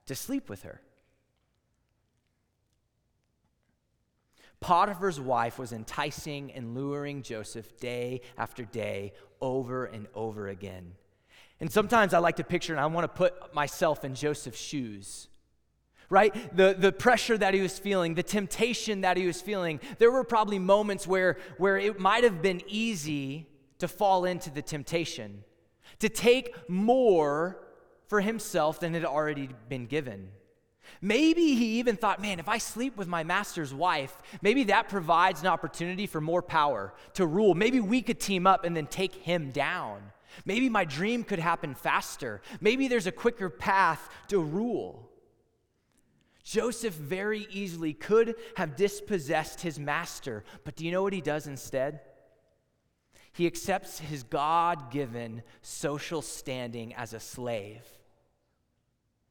to 0.06 0.16
sleep 0.16 0.50
with 0.50 0.64
her. 0.64 0.80
Potiphar's 4.60 5.20
wife 5.20 5.58
was 5.58 5.72
enticing 5.72 6.52
and 6.52 6.74
luring 6.74 7.22
Joseph 7.22 7.78
day 7.78 8.20
after 8.38 8.64
day, 8.64 9.12
over 9.40 9.86
and 9.86 10.06
over 10.14 10.48
again. 10.48 10.92
And 11.60 11.70
sometimes 11.70 12.14
I 12.14 12.18
like 12.18 12.36
to 12.36 12.44
picture 12.44 12.72
and 12.72 12.80
I 12.80 12.86
want 12.86 13.04
to 13.04 13.08
put 13.08 13.54
myself 13.54 14.04
in 14.04 14.14
Joseph's 14.14 14.60
shoes. 14.60 15.28
Right? 16.12 16.54
The, 16.54 16.76
the 16.78 16.92
pressure 16.92 17.38
that 17.38 17.54
he 17.54 17.62
was 17.62 17.78
feeling, 17.78 18.14
the 18.14 18.22
temptation 18.22 19.00
that 19.00 19.16
he 19.16 19.26
was 19.26 19.40
feeling. 19.40 19.80
There 19.96 20.10
were 20.10 20.24
probably 20.24 20.58
moments 20.58 21.06
where, 21.06 21.38
where 21.56 21.78
it 21.78 21.98
might 21.98 22.22
have 22.22 22.42
been 22.42 22.60
easy 22.66 23.46
to 23.78 23.88
fall 23.88 24.26
into 24.26 24.50
the 24.50 24.60
temptation, 24.60 25.42
to 26.00 26.10
take 26.10 26.54
more 26.68 27.56
for 28.08 28.20
himself 28.20 28.78
than 28.78 28.92
had 28.92 29.06
already 29.06 29.48
been 29.70 29.86
given. 29.86 30.28
Maybe 31.00 31.54
he 31.54 31.78
even 31.78 31.96
thought, 31.96 32.20
man, 32.20 32.38
if 32.38 32.46
I 32.46 32.58
sleep 32.58 32.98
with 32.98 33.08
my 33.08 33.24
master's 33.24 33.72
wife, 33.72 34.14
maybe 34.42 34.64
that 34.64 34.90
provides 34.90 35.40
an 35.40 35.46
opportunity 35.46 36.06
for 36.06 36.20
more 36.20 36.42
power 36.42 36.92
to 37.14 37.26
rule. 37.26 37.54
Maybe 37.54 37.80
we 37.80 38.02
could 38.02 38.20
team 38.20 38.46
up 38.46 38.64
and 38.66 38.76
then 38.76 38.86
take 38.86 39.14
him 39.14 39.50
down. 39.50 40.02
Maybe 40.44 40.68
my 40.68 40.84
dream 40.84 41.24
could 41.24 41.38
happen 41.38 41.74
faster. 41.74 42.42
Maybe 42.60 42.86
there's 42.86 43.06
a 43.06 43.12
quicker 43.12 43.48
path 43.48 44.10
to 44.28 44.38
rule. 44.42 45.08
Joseph 46.42 46.94
very 46.94 47.46
easily 47.50 47.92
could 47.92 48.34
have 48.56 48.76
dispossessed 48.76 49.60
his 49.60 49.78
master, 49.78 50.44
but 50.64 50.74
do 50.74 50.84
you 50.84 50.90
know 50.90 51.02
what 51.02 51.12
he 51.12 51.20
does 51.20 51.46
instead? 51.46 52.00
He 53.32 53.46
accepts 53.46 53.98
his 53.98 54.24
God 54.24 54.90
given 54.90 55.42
social 55.62 56.20
standing 56.20 56.94
as 56.94 57.14
a 57.14 57.20
slave. 57.20 57.86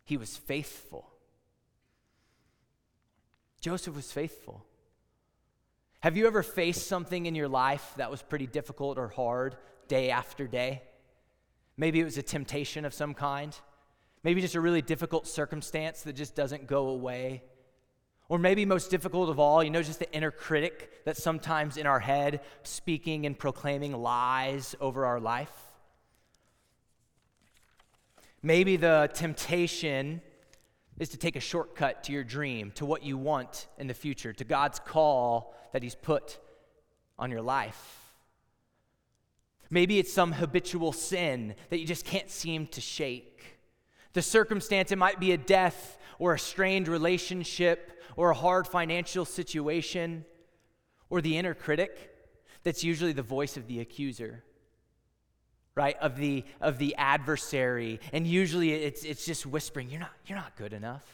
He 0.06 0.18
was 0.18 0.38
faithful. 0.38 1.08
Joseph 3.60 3.96
was 3.96 4.12
faithful. 4.12 4.66
Have 6.00 6.18
you 6.18 6.26
ever 6.26 6.42
faced 6.42 6.88
something 6.88 7.28
in 7.28 7.36
your 7.36 7.48
life 7.48 7.94
that 7.98 8.10
was 8.10 8.24
pretty 8.24 8.48
difficult 8.48 8.98
or 8.98 9.08
hard 9.10 9.56
day 9.88 10.10
after 10.10 10.48
day? 10.48 10.82
Maybe 11.78 12.00
it 12.00 12.06
was 12.06 12.18
a 12.18 12.24
temptation 12.24 12.86
of 12.86 12.94
some 12.94 13.14
kind. 13.14 13.56
Maybe 14.24 14.42
just 14.42 14.56
a 14.56 14.62
really 14.62 14.82
difficult 14.82 15.28
circumstance 15.28 16.04
that 16.04 16.14
just 16.14 16.36
doesn't 16.36 16.68
go 16.68 16.90
away. 16.90 17.44
Or 18.30 18.38
maybe 18.38 18.66
most 18.66 18.92
difficult 18.92 19.30
of 19.30 19.40
all, 19.40 19.64
you 19.64 19.70
know, 19.70 19.82
just 19.82 20.00
the 20.00 20.12
inner 20.14 20.32
critic 20.32 21.04
that's 21.04 21.22
sometimes 21.22 21.76
in 21.76 21.86
our 21.86 22.00
head 22.00 22.42
speaking 22.64 23.26
and 23.26 23.38
proclaiming 23.38 23.94
lies 23.94 24.76
over 24.80 25.06
our 25.06 25.20
life. 25.20 25.52
Maybe 28.44 28.78
the 28.78 29.10
temptation 29.14 30.22
is 30.98 31.10
to 31.10 31.18
take 31.18 31.36
a 31.36 31.40
shortcut 31.40 32.04
to 32.04 32.12
your 32.12 32.24
dream, 32.24 32.72
to 32.76 32.86
what 32.86 33.04
you 33.04 33.18
want 33.18 33.68
in 33.78 33.88
the 33.88 33.94
future, 33.94 34.34
to 34.34 34.44
God's 34.44 34.80
call 34.80 35.56
that 35.74 35.84
He's 35.84 35.96
put 35.96 36.40
on 37.18 37.32
your 37.32 37.42
life. 37.42 38.14
Maybe 39.70 40.00
it's 40.00 40.12
some 40.12 40.34
habitual 40.34 40.92
sin 40.92 41.56
that 41.70 41.80
you 41.80 41.86
just 41.86 42.06
can't 42.06 42.30
seem 42.30 42.68
to 42.68 42.82
shake. 42.82 43.60
The 44.14 44.22
circumstance, 44.22 44.92
it 44.92 44.98
might 44.98 45.20
be 45.20 45.32
a 45.32 45.38
death 45.38 45.98
or 46.20 46.34
a 46.34 46.40
strained 46.40 46.88
relationship 46.88 48.02
or 48.16 48.30
a 48.30 48.36
hard 48.36 48.68
financial 48.68 49.26
situation 49.26 50.26
or 51.10 51.22
the 51.22 51.38
inner 51.38 51.54
critic 51.54 52.10
that's 52.64 52.84
usually 52.84 53.14
the 53.14 53.24
voice 53.24 53.58
of 53.58 53.68
the 53.68 53.80
accuser 53.80 54.44
right? 55.76 55.96
Of 56.02 56.18
the 56.18 56.44
of 56.60 56.78
the 56.78 56.96
adversary. 56.96 58.00
And 58.12 58.28
usually 58.28 58.74
it's 58.74 59.04
it's 59.04 59.26
just 59.26 59.46
whispering 59.46 59.90
you're 59.90 60.00
not 60.00 60.12
you're 60.26 60.38
not 60.38 60.56
good 60.56 60.74
enough. 60.74 61.06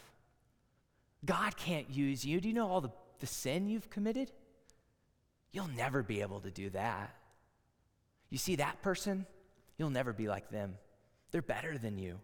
God 1.26 1.58
can't 1.58 1.90
use 1.90 2.26
you. 2.26 2.40
Do 2.40 2.48
you 2.48 2.54
know 2.54 2.68
all 2.68 2.82
the, 2.82 2.92
the 3.20 3.28
sin 3.28 3.68
you've 3.68 3.90
committed? 3.90 4.32
You'll 5.52 5.70
never 5.70 6.04
be 6.04 6.22
able 6.22 6.40
to 6.42 6.52
do 6.52 6.70
that. 6.72 7.16
You 8.30 8.38
see 8.38 8.58
that 8.58 8.82
person? 8.82 9.26
You'll 9.78 9.90
never 9.90 10.14
be 10.14 10.28
like 10.28 10.50
them. 10.50 10.76
They're 11.32 11.42
better 11.42 11.78
than 11.78 11.98
you 11.98 12.20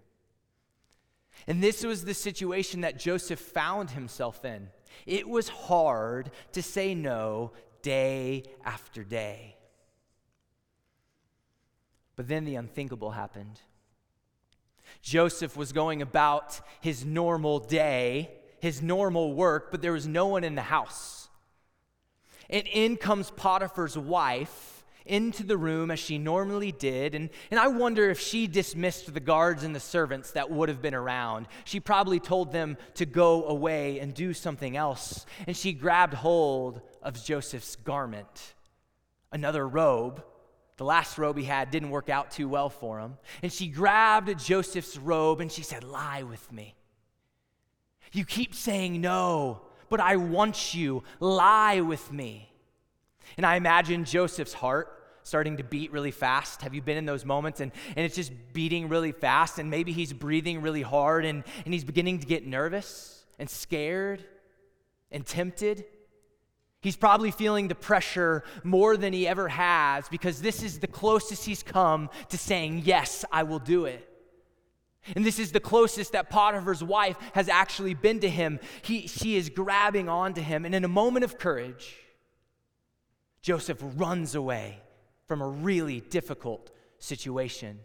and 1.48 1.62
this 1.62 1.84
was 1.84 2.06
the 2.06 2.14
situation 2.14 2.82
that 2.82 3.00
joseph 3.00 3.40
found 3.40 3.92
himself 3.92 4.44
in 4.46 4.70
it 5.06 5.28
was 5.28 5.50
hard 5.50 6.32
to 6.52 6.62
say 6.62 6.94
no 6.94 7.52
day 7.82 8.44
after 8.66 9.04
day 9.04 9.56
but 12.16 12.28
then 12.28 12.46
the 12.46 12.56
unthinkable 12.56 13.12
happened. 13.12 13.60
Joseph 15.02 15.58
was 15.58 15.72
going 15.72 16.02
about 16.02 16.62
his 16.80 17.04
normal 17.04 17.60
day, 17.60 18.32
his 18.60 18.82
normal 18.82 19.34
work, 19.34 19.72
but 19.72 19.82
there 19.82 19.92
was 19.92 20.08
no 20.08 20.28
one 20.28 20.44
in 20.44 20.56
the 20.56 20.62
house. 20.62 21.30
And 22.50 22.68
in 22.68 22.98
comes 22.98 23.32
Potiphar's 23.32 23.98
wife 23.98 24.73
into 25.06 25.44
the 25.44 25.58
room 25.58 25.92
as 25.92 26.00
she 26.00 26.18
normally 26.18 26.72
did. 26.72 27.16
And, 27.16 27.30
and 27.52 27.60
I 27.60 27.68
wonder 27.68 28.10
if 28.10 28.20
she 28.20 28.48
dismissed 28.48 29.14
the 29.14 29.20
guards 29.20 29.64
and 29.64 29.76
the 29.76 29.80
servants 29.80 30.32
that 30.32 30.50
would 30.50 30.70
have 30.70 30.82
been 30.82 30.96
around. 30.96 31.48
She 31.66 31.80
probably 31.80 32.20
told 32.20 32.52
them 32.52 32.78
to 32.96 33.06
go 33.06 33.46
away 33.46 34.00
and 34.00 34.14
do 34.14 34.34
something 34.34 34.78
else. 34.78 35.26
And 35.48 35.56
she 35.56 35.74
grabbed 35.74 36.14
hold 36.14 36.82
of 37.02 37.24
Joseph's 37.24 37.76
garment, 37.76 38.54
another 39.32 39.68
robe 39.68 40.24
the 40.78 40.86
last 40.86 41.18
robe 41.18 41.38
he 41.38 41.44
had 41.44 41.72
didn't 41.72 41.92
work 41.92 42.10
out 42.10 42.32
too 42.32 42.50
well 42.50 42.70
for 42.70 43.00
him. 43.00 43.18
And 43.42 43.52
she 43.52 43.68
grabbed 43.68 44.38
Joseph's 44.40 44.98
robe 44.98 45.40
and 45.40 45.52
she 45.52 45.62
said, 45.62 45.84
Lie 45.84 46.24
with 46.24 46.52
me. 46.52 46.76
You 48.12 48.26
keep 48.26 48.54
saying 48.54 49.00
no, 49.00 49.62
but 49.90 50.00
I 50.00 50.16
want 50.18 50.74
you. 50.74 51.04
Lie 51.20 51.82
with 51.82 52.12
me. 52.12 52.53
And 53.38 53.46
I 53.46 53.56
imagine 53.56 54.06
Joseph's 54.06 54.54
heart 54.54 55.00
starting 55.24 55.58
to 55.58 55.64
beat 55.64 55.92
really 55.92 56.12
fast. 56.12 56.62
Have 56.62 56.74
you 56.74 56.82
been 56.82 56.98
in 56.98 57.06
those 57.06 57.26
moments? 57.26 57.60
And, 57.62 57.72
and 57.96 58.06
it's 58.06 58.16
just 58.16 58.32
beating 58.52 58.90
really 58.90 59.12
fast, 59.12 59.58
and 59.58 59.70
maybe 59.70 59.92
he's 59.92 60.14
breathing 60.14 60.62
really 60.62 60.82
hard 60.82 61.26
and, 61.26 61.44
and 61.66 61.74
he's 61.74 61.84
beginning 61.84 62.20
to 62.20 62.28
get 62.28 62.46
nervous. 62.46 63.26
and 63.40 63.50
scared 63.50 64.24
and 65.12 65.26
tempted. 65.26 65.86
He's 66.82 66.98
probably 66.98 67.32
feeling 67.32 67.70
the 67.70 67.76
pressure 67.76 68.44
more 68.64 68.98
than 68.98 69.14
he 69.14 69.28
ever 69.28 69.48
has 69.48 70.10
because 70.10 70.42
this 70.42 70.62
is 70.62 70.80
the 70.80 70.88
closest 70.88 71.46
he's 71.46 71.64
come 71.64 72.10
to 72.30 72.38
saying, 72.38 72.82
Yes, 72.84 73.24
I 73.32 73.44
will 73.44 73.60
do 73.60 73.86
it. 73.86 74.10
And 75.16 75.26
this 75.26 75.40
is 75.40 75.52
the 75.52 75.60
closest 75.60 76.14
that 76.14 76.30
Potiphar's 76.30 76.84
wife 76.84 77.18
has 77.34 77.50
actually 77.50 77.94
been 77.94 78.20
to 78.22 78.30
him. 78.30 78.60
He, 78.82 79.08
she 79.08 79.36
is 79.36 79.50
grabbing 79.50 80.10
onto 80.10 80.42
him. 80.42 80.66
And 80.66 80.74
in 80.74 80.84
a 80.84 80.90
moment 80.90 81.26
of 81.26 81.38
courage, 81.38 81.98
Joseph 83.44 83.78
runs 83.98 84.34
away 84.34 84.80
from 85.28 85.42
a 85.42 85.48
really 85.48 86.00
difficult 86.00 86.72
situation. 86.98 87.80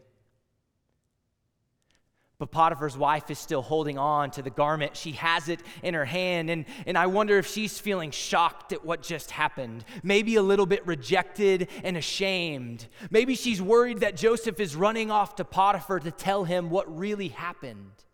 But 2.39 2.53
Potiphar's 2.53 2.97
wife 2.97 3.33
is 3.33 3.39
still 3.41 3.63
holding 3.63 3.99
on 3.99 4.31
to 4.33 4.43
the 4.43 4.51
garment. 4.51 4.97
She 4.97 5.13
has 5.13 5.49
it 5.49 5.59
in 5.83 5.95
her 5.95 6.05
hand. 6.05 6.51
And, 6.51 6.67
and 6.87 6.97
I 6.97 7.09
wonder 7.09 7.37
if 7.37 7.49
she's 7.49 7.81
feeling 7.81 8.13
shocked 8.13 8.73
at 8.73 8.85
what 8.85 9.03
just 9.03 9.33
happened. 9.33 9.85
Maybe 10.05 10.37
a 10.37 10.43
little 10.43 10.67
bit 10.67 10.87
rejected 10.87 11.69
and 11.83 11.97
ashamed. 11.97 12.87
Maybe 13.11 13.35
she's 13.35 13.61
worried 13.61 13.99
that 14.01 14.17
Joseph 14.17 14.61
is 14.61 14.77
running 14.77 15.11
off 15.11 15.35
to 15.37 15.45
Potiphar 15.45 15.99
to 15.99 16.13
tell 16.13 16.45
him 16.45 16.71
what 16.71 16.97
really 16.97 17.29
happened. 17.29 18.05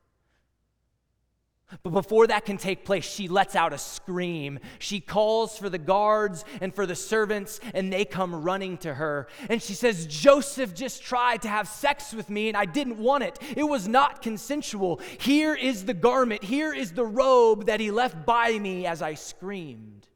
But 1.83 1.91
before 1.91 2.27
that 2.29 2.45
can 2.45 2.57
take 2.57 2.85
place, 2.85 3.05
she 3.05 3.29
lets 3.29 3.57
out 3.57 3.73
a 3.73 3.79
scream. 3.79 4.59
She 4.79 5.01
calls 5.01 5.59
for 5.59 5.69
the 5.69 5.79
guards 5.79 6.45
and 6.61 6.75
for 6.75 6.87
the 6.87 6.95
servants, 6.95 7.61
and 7.73 7.93
they 7.93 8.05
come 8.05 8.43
running 8.43 8.79
to 8.79 8.95
her. 8.95 9.29
And 9.49 9.63
she 9.63 9.75
says, 9.75 10.07
Joseph 10.07 10.75
just 10.75 11.03
tried 11.03 11.43
to 11.43 11.49
have 11.49 11.69
sex 11.69 12.13
with 12.13 12.31
me, 12.31 12.49
and 12.49 12.57
I 12.57 12.65
didn't 12.65 12.99
want 12.99 13.25
it. 13.25 13.39
It 13.57 13.65
was 13.65 13.89
not 13.89 14.23
consensual. 14.23 15.01
Here 15.19 15.55
is 15.55 15.85
the 15.85 15.95
garment, 15.95 16.45
here 16.45 16.73
is 16.73 16.93
the 16.93 17.05
robe 17.05 17.67
that 17.67 17.81
he 17.81 17.91
left 17.91 18.25
by 18.25 18.59
me 18.59 18.87
as 18.87 19.03
I 19.03 19.15
screamed. 19.15 20.07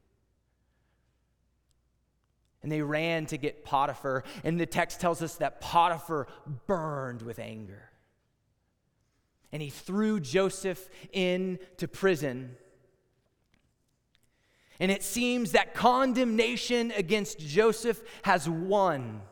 And 2.63 2.73
they 2.73 2.83
ran 2.83 3.27
to 3.27 3.39
get 3.39 3.65
Potiphar, 3.65 4.25
and 4.45 4.61
the 4.61 4.67
text 4.67 5.01
tells 5.01 5.23
us 5.23 5.37
that 5.37 5.61
Potiphar 5.61 6.27
burned 6.67 7.23
with 7.23 7.39
anger 7.39 7.88
and 9.53 9.63
he 9.63 9.71
threw 9.71 10.21
Joseph 10.21 10.89
into 11.13 11.89
prison. 11.89 12.57
And 14.81 14.91
it 14.91 15.03
seems 15.03 15.53
that 15.53 15.75
condemnation 15.75 16.93
against 16.93 17.39
Joseph 17.39 18.01
has 18.23 18.49
won. 18.49 19.23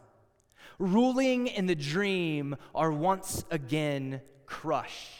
Ruling 0.79 1.47
in 1.47 1.67
the 1.67 1.75
dream 1.75 2.57
are 2.75 2.91
once 2.91 3.45
again 3.51 4.21
crushed. 4.47 5.13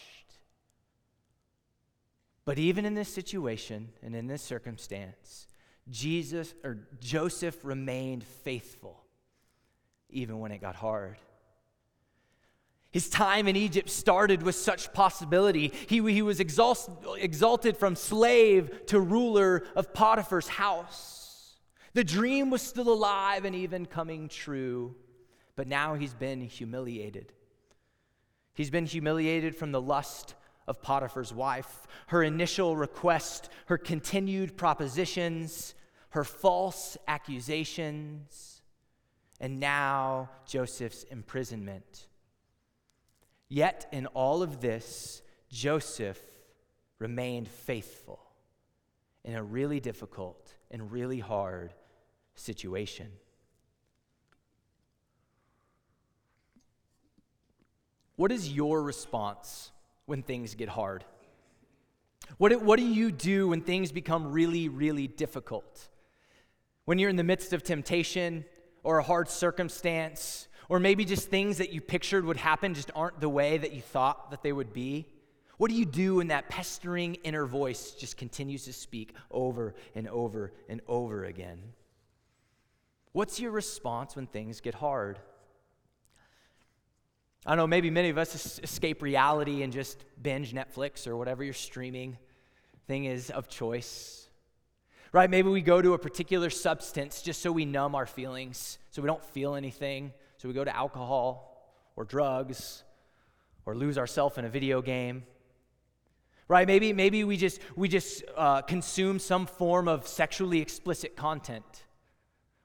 But 2.45 2.59
even 2.59 2.85
in 2.85 2.93
this 2.93 3.09
situation 3.09 3.89
and 4.01 4.15
in 4.15 4.27
this 4.27 4.41
circumstance, 4.41 5.47
Jesus 5.89 6.53
or 6.63 6.87
Joseph 6.99 7.63
remained 7.63 8.23
faithful 8.23 9.03
even 10.09 10.39
when 10.39 10.51
it 10.51 10.61
got 10.61 10.75
hard. 10.75 11.17
His 12.97 13.09
time 13.09 13.47
in 13.47 13.55
Egypt 13.55 13.91
started 13.91 14.41
with 14.41 14.55
such 14.55 14.91
possibility. 14.91 15.71
He, 15.87 15.97
he 16.11 16.23
was 16.23 16.39
exalted 16.39 17.77
from 17.77 17.95
slave 17.95 18.87
to 18.87 18.99
ruler 18.99 19.67
of 19.75 19.93
Potiphar's 19.93 20.47
house. 20.47 21.59
The 21.93 22.03
dream 22.03 22.49
was 22.49 22.63
still 22.63 22.89
alive 22.91 23.45
and 23.45 23.55
even 23.55 23.85
coming 23.85 24.29
true, 24.29 24.95
but 25.55 25.67
now 25.67 25.93
he's 25.93 26.15
been 26.15 26.41
humiliated. 26.41 27.33
He's 28.55 28.71
been 28.71 28.87
humiliated 28.87 29.55
from 29.55 29.71
the 29.71 29.79
lust 29.79 30.33
of 30.67 30.81
Potiphar's 30.81 31.31
wife, 31.31 31.85
her 32.07 32.23
initial 32.23 32.75
request, 32.75 33.49
her 33.67 33.77
continued 33.77 34.57
propositions, 34.57 35.75
her 36.09 36.23
false 36.23 36.97
accusations, 37.07 38.63
and 39.39 39.59
now 39.59 40.31
Joseph's 40.47 41.03
imprisonment. 41.03 42.06
Yet, 43.49 43.87
in 43.91 44.07
all 44.07 44.43
of 44.43 44.59
this, 44.61 45.21
Joseph 45.49 46.19
remained 46.99 47.47
faithful 47.47 48.19
in 49.23 49.35
a 49.35 49.43
really 49.43 49.79
difficult 49.79 50.53
and 50.69 50.91
really 50.91 51.19
hard 51.19 51.73
situation. 52.35 53.07
What 58.15 58.31
is 58.31 58.51
your 58.51 58.81
response 58.81 59.71
when 60.05 60.23
things 60.23 60.55
get 60.55 60.69
hard? 60.69 61.05
What, 62.37 62.61
what 62.61 62.79
do 62.79 62.85
you 62.85 63.11
do 63.11 63.49
when 63.49 63.61
things 63.61 63.91
become 63.91 64.31
really, 64.31 64.69
really 64.69 65.07
difficult? 65.07 65.89
When 66.85 66.99
you're 66.99 67.09
in 67.09 67.15
the 67.15 67.23
midst 67.23 67.53
of 67.53 67.63
temptation 67.63 68.43
or 68.83 68.97
a 68.97 69.03
hard 69.03 69.29
circumstance 69.29 70.47
or 70.69 70.79
maybe 70.79 71.05
just 71.05 71.29
things 71.29 71.57
that 71.57 71.71
you 71.71 71.81
pictured 71.81 72.25
would 72.25 72.37
happen 72.37 72.73
just 72.73 72.91
aren't 72.95 73.21
the 73.21 73.29
way 73.29 73.57
that 73.57 73.73
you 73.73 73.81
thought 73.81 74.31
that 74.31 74.43
they 74.43 74.51
would 74.51 74.73
be? 74.73 75.07
What 75.57 75.71
do 75.71 75.77
you 75.77 75.85
do 75.85 76.15
when 76.15 76.27
that 76.27 76.49
pestering 76.49 77.15
inner 77.23 77.45
voice 77.45 77.91
just 77.91 78.15
continues 78.17 78.65
to 78.65 78.73
speak 78.73 79.15
over 79.31 79.73
and 79.95 80.07
over 80.07 80.53
and 80.69 80.81
over 80.87 81.25
again? 81.25 81.59
What's 83.11 83.39
your 83.39 83.51
response 83.51 84.15
when 84.15 84.27
things 84.27 84.61
get 84.61 84.75
hard? 84.75 85.17
I 87.45 87.51
don't 87.51 87.57
know, 87.57 87.67
maybe 87.67 87.89
many 87.89 88.09
of 88.09 88.17
us 88.17 88.59
escape 88.61 89.01
reality 89.01 89.63
and 89.63 89.71
just 89.73 90.03
binge 90.21 90.53
Netflix 90.53 91.07
or 91.07 91.15
whatever 91.15 91.43
your 91.43 91.53
streaming 91.53 92.17
thing 92.87 93.05
is 93.05 93.31
of 93.31 93.47
choice. 93.47 94.27
Right? 95.13 95.29
Maybe 95.29 95.49
we 95.49 95.61
go 95.61 95.81
to 95.81 95.93
a 95.93 95.97
particular 95.97 96.49
substance 96.49 97.21
just 97.21 97.41
so 97.41 97.51
we 97.51 97.65
numb 97.65 97.95
our 97.95 98.05
feelings, 98.05 98.77
so 98.91 99.01
we 99.01 99.07
don't 99.07 99.23
feel 99.23 99.55
anything. 99.55 100.11
So 100.37 100.47
we 100.47 100.53
go 100.53 100.63
to 100.63 100.75
alcohol 100.75 101.73
or 101.95 102.05
drugs 102.05 102.83
or 103.65 103.75
lose 103.75 103.97
ourselves 103.97 104.37
in 104.37 104.45
a 104.45 104.49
video 104.49 104.81
game. 104.81 105.23
Right? 106.47 106.65
Maybe, 106.65 106.93
maybe 106.93 107.23
we 107.23 107.35
just, 107.35 107.59
we 107.75 107.89
just 107.89 108.23
uh, 108.35 108.61
consume 108.61 109.19
some 109.19 109.45
form 109.45 109.87
of 109.87 110.07
sexually 110.07 110.61
explicit 110.61 111.17
content. 111.17 111.85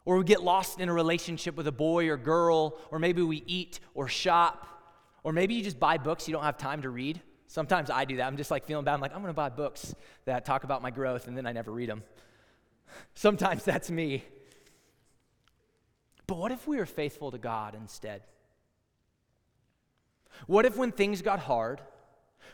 Or 0.05 0.19
we 0.19 0.25
get 0.25 0.43
lost 0.43 0.81
in 0.81 0.89
a 0.89 0.93
relationship 0.93 1.57
with 1.57 1.67
a 1.67 1.73
boy 1.73 2.09
or 2.09 2.17
girl, 2.17 2.79
or 2.91 2.99
maybe 2.99 3.23
we 3.23 3.43
eat 3.47 3.81
or 3.95 4.07
shop, 4.07 4.69
or 5.25 5.33
maybe 5.33 5.55
you 5.55 5.63
just 5.63 5.81
buy 5.81 5.99
books 5.99 6.29
you 6.29 6.33
don't 6.33 6.45
have 6.45 6.59
time 6.59 6.83
to 6.83 6.91
read. 6.91 7.21
Sometimes 7.47 7.91
I 7.91 8.05
do 8.05 8.17
that. 8.17 8.27
I'm 8.27 8.37
just 8.37 8.51
like 8.51 8.65
feeling 8.65 8.85
bad. 8.85 8.95
I'm 8.95 9.01
like, 9.01 9.13
I'm 9.13 9.21
going 9.21 9.29
to 9.29 9.35
buy 9.35 9.49
books 9.49 9.95
that 10.25 10.45
talk 10.45 10.65
about 10.65 10.83
my 10.83 10.91
growth, 10.91 11.27
and 11.27 11.37
then 11.37 11.47
I 11.47 11.53
never 11.53 11.71
read 11.71 11.89
them. 11.89 12.03
Sometimes 13.15 13.65
that's 13.65 13.91
me. 13.91 14.25
But 16.33 16.39
what 16.39 16.51
if 16.51 16.67
we 16.67 16.79
were 16.79 16.87
faithful 16.87 17.31
to 17.31 17.37
God 17.37 17.75
instead? 17.75 18.23
What 20.47 20.65
if, 20.65 20.79
when 20.79 20.91
things 20.91 21.21
got 21.21 21.41
hard, 21.41 21.83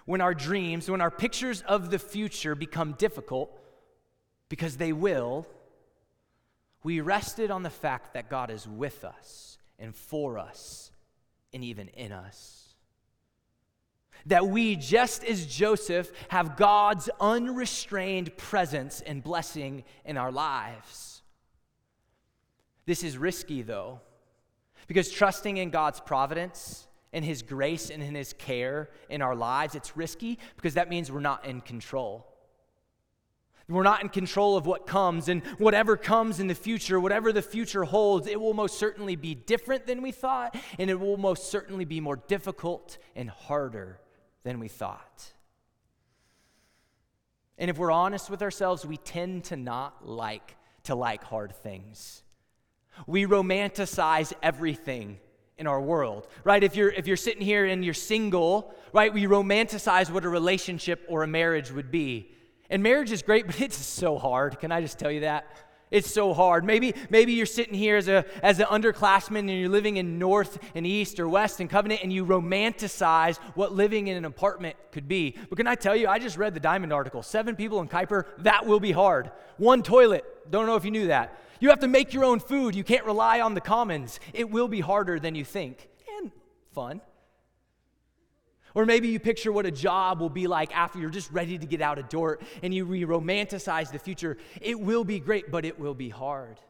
when 0.04 0.20
our 0.20 0.34
dreams, 0.34 0.90
when 0.90 1.00
our 1.00 1.12
pictures 1.12 1.62
of 1.62 1.92
the 1.92 2.00
future 2.00 2.56
become 2.56 2.94
difficult, 2.94 3.56
because 4.48 4.78
they 4.78 4.92
will, 4.92 5.46
we 6.82 7.00
rested 7.00 7.52
on 7.52 7.62
the 7.62 7.70
fact 7.70 8.14
that 8.14 8.28
God 8.28 8.50
is 8.50 8.66
with 8.66 9.04
us 9.04 9.58
and 9.78 9.94
for 9.94 10.38
us 10.38 10.90
and 11.52 11.62
even 11.62 11.86
in 11.86 12.10
us? 12.10 12.74
That 14.26 14.48
we, 14.48 14.74
just 14.74 15.22
as 15.22 15.46
Joseph, 15.46 16.10
have 16.30 16.56
God's 16.56 17.08
unrestrained 17.20 18.36
presence 18.36 19.00
and 19.02 19.22
blessing 19.22 19.84
in 20.04 20.16
our 20.16 20.32
lives. 20.32 21.18
This 22.88 23.02
is 23.02 23.18
risky, 23.18 23.60
though, 23.60 24.00
because 24.86 25.10
trusting 25.10 25.58
in 25.58 25.68
God's 25.68 26.00
providence 26.00 26.86
and 27.12 27.22
His 27.22 27.42
grace 27.42 27.90
and 27.90 28.02
in 28.02 28.14
His 28.14 28.32
care 28.32 28.88
in 29.10 29.20
our 29.20 29.34
lives, 29.34 29.74
it's 29.74 29.94
risky 29.94 30.38
because 30.56 30.72
that 30.72 30.88
means 30.88 31.12
we're 31.12 31.20
not 31.20 31.44
in 31.44 31.60
control. 31.60 32.26
We're 33.68 33.82
not 33.82 34.02
in 34.02 34.08
control 34.08 34.56
of 34.56 34.64
what 34.64 34.86
comes, 34.86 35.28
and 35.28 35.44
whatever 35.58 35.98
comes 35.98 36.40
in 36.40 36.46
the 36.46 36.54
future, 36.54 36.98
whatever 36.98 37.30
the 37.30 37.42
future 37.42 37.84
holds, 37.84 38.26
it 38.26 38.40
will 38.40 38.54
most 38.54 38.78
certainly 38.78 39.16
be 39.16 39.34
different 39.34 39.86
than 39.86 40.00
we 40.00 40.10
thought, 40.10 40.56
and 40.78 40.88
it 40.88 40.98
will 40.98 41.18
most 41.18 41.50
certainly 41.50 41.84
be 41.84 42.00
more 42.00 42.16
difficult 42.16 42.96
and 43.14 43.28
harder 43.28 44.00
than 44.44 44.60
we 44.60 44.68
thought. 44.68 45.34
And 47.58 47.68
if 47.68 47.76
we're 47.76 47.92
honest 47.92 48.30
with 48.30 48.40
ourselves, 48.40 48.86
we 48.86 48.96
tend 48.96 49.44
to 49.44 49.56
not 49.56 50.08
like 50.08 50.56
to 50.84 50.94
like 50.94 51.22
hard 51.22 51.54
things. 51.54 52.22
We 53.06 53.26
romanticize 53.26 54.32
everything 54.42 55.18
in 55.58 55.66
our 55.66 55.80
world, 55.80 56.28
right? 56.44 56.62
If 56.62 56.76
you're, 56.76 56.90
if 56.90 57.06
you're 57.06 57.16
sitting 57.16 57.42
here 57.42 57.66
and 57.66 57.84
you're 57.84 57.94
single, 57.94 58.74
right, 58.92 59.12
we 59.12 59.24
romanticize 59.24 60.10
what 60.10 60.24
a 60.24 60.28
relationship 60.28 61.04
or 61.08 61.24
a 61.24 61.26
marriage 61.26 61.72
would 61.72 61.90
be. 61.90 62.32
And 62.70 62.82
marriage 62.82 63.10
is 63.10 63.22
great, 63.22 63.46
but 63.48 63.60
it's 63.60 63.76
so 63.76 64.18
hard. 64.18 64.60
Can 64.60 64.72
I 64.72 64.80
just 64.80 64.98
tell 64.98 65.10
you 65.10 65.20
that? 65.20 65.46
It's 65.90 66.10
so 66.10 66.34
hard. 66.34 66.64
Maybe, 66.64 66.94
maybe 67.08 67.32
you're 67.32 67.46
sitting 67.46 67.74
here 67.74 67.96
as, 67.96 68.08
a, 68.08 68.24
as 68.42 68.58
an 68.58 68.66
underclassman 68.66 69.40
and 69.40 69.50
you're 69.50 69.68
living 69.68 69.96
in 69.96 70.18
North 70.18 70.58
and 70.74 70.86
East 70.86 71.18
or 71.18 71.28
West 71.28 71.60
and 71.60 71.70
Covenant 71.70 72.02
and 72.02 72.12
you 72.12 72.26
romanticize 72.26 73.38
what 73.54 73.72
living 73.72 74.08
in 74.08 74.16
an 74.16 74.24
apartment 74.24 74.76
could 74.92 75.08
be. 75.08 75.36
But 75.48 75.56
can 75.56 75.66
I 75.66 75.74
tell 75.74 75.96
you, 75.96 76.08
I 76.08 76.18
just 76.18 76.36
read 76.36 76.54
the 76.54 76.60
Diamond 76.60 76.92
article. 76.92 77.22
Seven 77.22 77.56
people 77.56 77.80
in 77.80 77.88
Kuyper, 77.88 78.24
that 78.38 78.66
will 78.66 78.80
be 78.80 78.92
hard. 78.92 79.30
One 79.56 79.82
toilet. 79.82 80.24
Don't 80.50 80.66
know 80.66 80.76
if 80.76 80.84
you 80.84 80.90
knew 80.90 81.06
that. 81.08 81.38
You 81.60 81.70
have 81.70 81.80
to 81.80 81.88
make 81.88 82.12
your 82.12 82.24
own 82.24 82.40
food. 82.40 82.74
You 82.74 82.84
can't 82.84 83.04
rely 83.04 83.40
on 83.40 83.54
the 83.54 83.60
commons. 83.60 84.20
It 84.32 84.50
will 84.50 84.68
be 84.68 84.80
harder 84.80 85.18
than 85.18 85.34
you 85.34 85.44
think. 85.44 85.88
And 86.18 86.30
fun. 86.72 87.00
Or 88.74 88.86
maybe 88.86 89.08
you 89.08 89.18
picture 89.18 89.50
what 89.50 89.66
a 89.66 89.70
job 89.70 90.20
will 90.20 90.28
be 90.28 90.46
like 90.46 90.76
after 90.76 90.98
you're 90.98 91.10
just 91.10 91.30
ready 91.32 91.58
to 91.58 91.66
get 91.66 91.80
out 91.80 91.98
of 91.98 92.08
Dordt 92.08 92.42
and 92.62 92.72
you 92.74 92.84
re 92.84 93.02
romanticize 93.02 93.90
the 93.90 93.98
future. 93.98 94.36
It 94.60 94.78
will 94.78 95.04
be 95.04 95.18
great, 95.18 95.50
but 95.50 95.64
it 95.64 95.78
will 95.78 95.94
be 95.94 96.08
hard. 96.08 96.60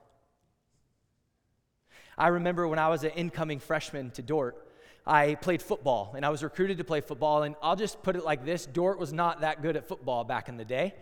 I 2.16 2.28
remember 2.28 2.66
when 2.66 2.78
I 2.78 2.88
was 2.88 3.04
an 3.04 3.10
incoming 3.10 3.60
freshman 3.60 4.10
to 4.12 4.22
Dordt, 4.22 4.66
I 5.06 5.36
played 5.36 5.62
football 5.62 6.12
and 6.16 6.26
I 6.26 6.28
was 6.28 6.42
recruited 6.42 6.78
to 6.78 6.84
play 6.84 7.00
football. 7.00 7.42
And 7.42 7.54
I'll 7.62 7.76
just 7.76 8.02
put 8.02 8.16
it 8.16 8.24
like 8.24 8.44
this 8.44 8.66
Dordt 8.66 8.98
was 8.98 9.12
not 9.12 9.40
that 9.40 9.62
good 9.62 9.76
at 9.76 9.86
football 9.86 10.24
back 10.24 10.48
in 10.48 10.56
the 10.56 10.64
day 10.64 10.94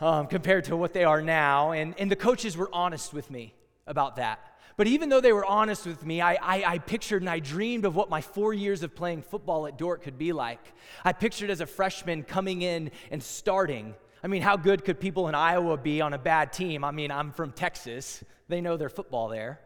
um, 0.00 0.26
compared 0.26 0.64
to 0.64 0.76
what 0.76 0.92
they 0.92 1.04
are 1.04 1.20
now. 1.20 1.72
And, 1.72 1.94
and 1.98 2.10
the 2.10 2.16
coaches 2.16 2.56
were 2.56 2.70
honest 2.72 3.12
with 3.12 3.30
me 3.30 3.54
about 3.86 4.16
that. 4.16 4.40
But 4.76 4.86
even 4.86 5.08
though 5.08 5.22
they 5.22 5.32
were 5.32 5.44
honest 5.44 5.86
with 5.86 6.04
me, 6.04 6.20
I, 6.20 6.34
I, 6.34 6.64
I, 6.74 6.78
pictured 6.78 7.22
and 7.22 7.30
I 7.30 7.38
dreamed 7.38 7.86
of 7.86 7.96
what 7.96 8.10
my 8.10 8.20
four 8.20 8.52
years 8.52 8.82
of 8.82 8.94
playing 8.94 9.22
football 9.22 9.66
at 9.66 9.78
Dordt 9.78 10.02
could 10.02 10.18
be 10.18 10.34
like. 10.34 10.60
I 11.02 11.14
pictured 11.14 11.48
as 11.48 11.62
a 11.62 11.66
freshman 11.66 12.22
coming 12.22 12.60
in 12.60 12.90
and 13.10 13.22
starting. 13.22 13.94
I 14.22 14.26
mean, 14.26 14.42
how 14.42 14.56
good 14.58 14.84
could 14.84 15.00
people 15.00 15.28
in 15.28 15.34
Iowa 15.34 15.78
be 15.78 16.02
on 16.02 16.12
a 16.12 16.18
bad 16.18 16.52
team? 16.52 16.84
I 16.84 16.90
mean, 16.90 17.10
I'm 17.10 17.32
from 17.32 17.52
Texas, 17.52 18.22
they 18.48 18.60
know 18.60 18.76
their 18.76 18.90
football 18.90 19.28
there. 19.28 19.60